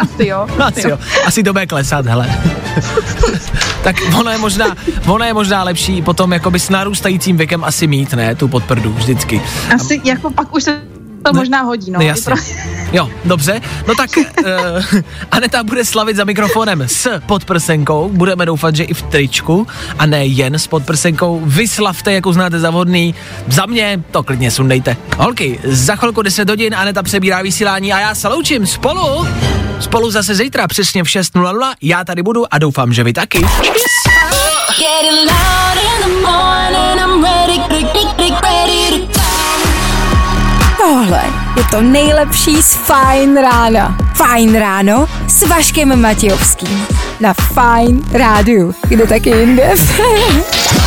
asi 0.00 0.26
jo. 0.26 0.46
No, 0.58 0.64
asi 0.66 0.88
jo. 0.88 0.98
Asi 1.26 1.42
to 1.42 1.52
bude 1.52 1.66
klesat, 1.66 2.06
hele. 2.06 2.30
tak 3.84 3.96
ono 4.18 4.30
je 4.30 4.38
možná, 4.38 4.76
ono 5.06 5.24
je 5.24 5.34
možná 5.34 5.62
lepší 5.62 6.02
potom 6.02 6.32
jakoby 6.32 6.60
s 6.60 6.68
narůstajícím 6.70 7.36
věkem 7.36 7.64
asi 7.64 7.86
mít, 7.86 8.12
ne, 8.12 8.34
tu 8.34 8.48
podprdu 8.48 8.92
vždycky. 8.92 9.42
Asi 9.74 10.00
jako 10.04 10.30
pak 10.30 10.54
už 10.56 10.62
se 10.62 10.80
to 11.22 11.32
možná 11.32 11.62
hodí, 11.62 11.90
no. 11.90 11.98
No 11.98 12.04
jasně. 12.06 12.24
pro- 12.24 12.42
Jo, 12.92 13.10
dobře. 13.24 13.60
No 13.88 13.94
tak 13.94 14.10
uh, 14.16 15.00
Aneta 15.30 15.62
bude 15.62 15.84
slavit 15.84 16.16
za 16.16 16.24
mikrofonem 16.24 16.82
s 16.86 17.20
podprsenkou. 17.26 18.10
Budeme 18.12 18.46
doufat, 18.46 18.76
že 18.76 18.84
i 18.84 18.94
v 18.94 19.02
tričku 19.02 19.66
a 19.98 20.06
ne 20.06 20.26
jen 20.26 20.54
s 20.54 20.66
podprsenkou. 20.66 21.42
Vyslavte, 21.44 22.12
jak 22.12 22.26
uznáte 22.26 22.58
za 22.60 22.70
vhodný. 22.70 23.14
Za 23.48 23.66
mě 23.66 24.02
to 24.10 24.22
klidně 24.22 24.50
sundejte. 24.50 24.96
Holky, 25.16 25.58
za 25.64 25.96
chvilku 25.96 26.22
10 26.22 26.50
hodin 26.50 26.74
Aneta 26.74 27.02
přebírá 27.02 27.42
vysílání 27.42 27.92
a 27.92 28.00
já 28.00 28.14
se 28.14 28.28
loučím 28.28 28.66
spolu. 28.66 29.26
Spolu 29.80 30.10
zase 30.10 30.34
zítra 30.34 30.66
přesně 30.66 31.04
v 31.04 31.06
6.00. 31.06 31.72
Já 31.82 32.04
tady 32.04 32.22
budu 32.22 32.54
a 32.54 32.58
doufám, 32.58 32.92
že 32.92 33.04
vy 33.04 33.12
taky. 33.12 33.38
Getting 34.78 35.30
loud 35.30 35.76
in 35.82 36.02
the 36.02 36.08
morning, 36.26 37.00
I'm 37.00 37.24
ready, 37.24 37.58
ready, 37.68 38.34
ready 38.42 39.06
to 39.06 39.20
Tohle 40.78 41.22
je 41.56 41.64
to 41.70 41.80
nejlepší 41.80 42.62
z 42.62 42.74
Fajn 42.74 43.36
rána. 43.36 43.96
Fajn 44.14 44.54
ráno 44.54 45.08
s 45.28 45.42
Vaškem 45.42 46.00
Matějovským. 46.00 46.86
Na 47.20 47.34
Fajn 47.34 48.04
rádiu. 48.12 48.74
Kde 48.88 49.06
taky 49.06 49.30
jinde? 49.30 49.74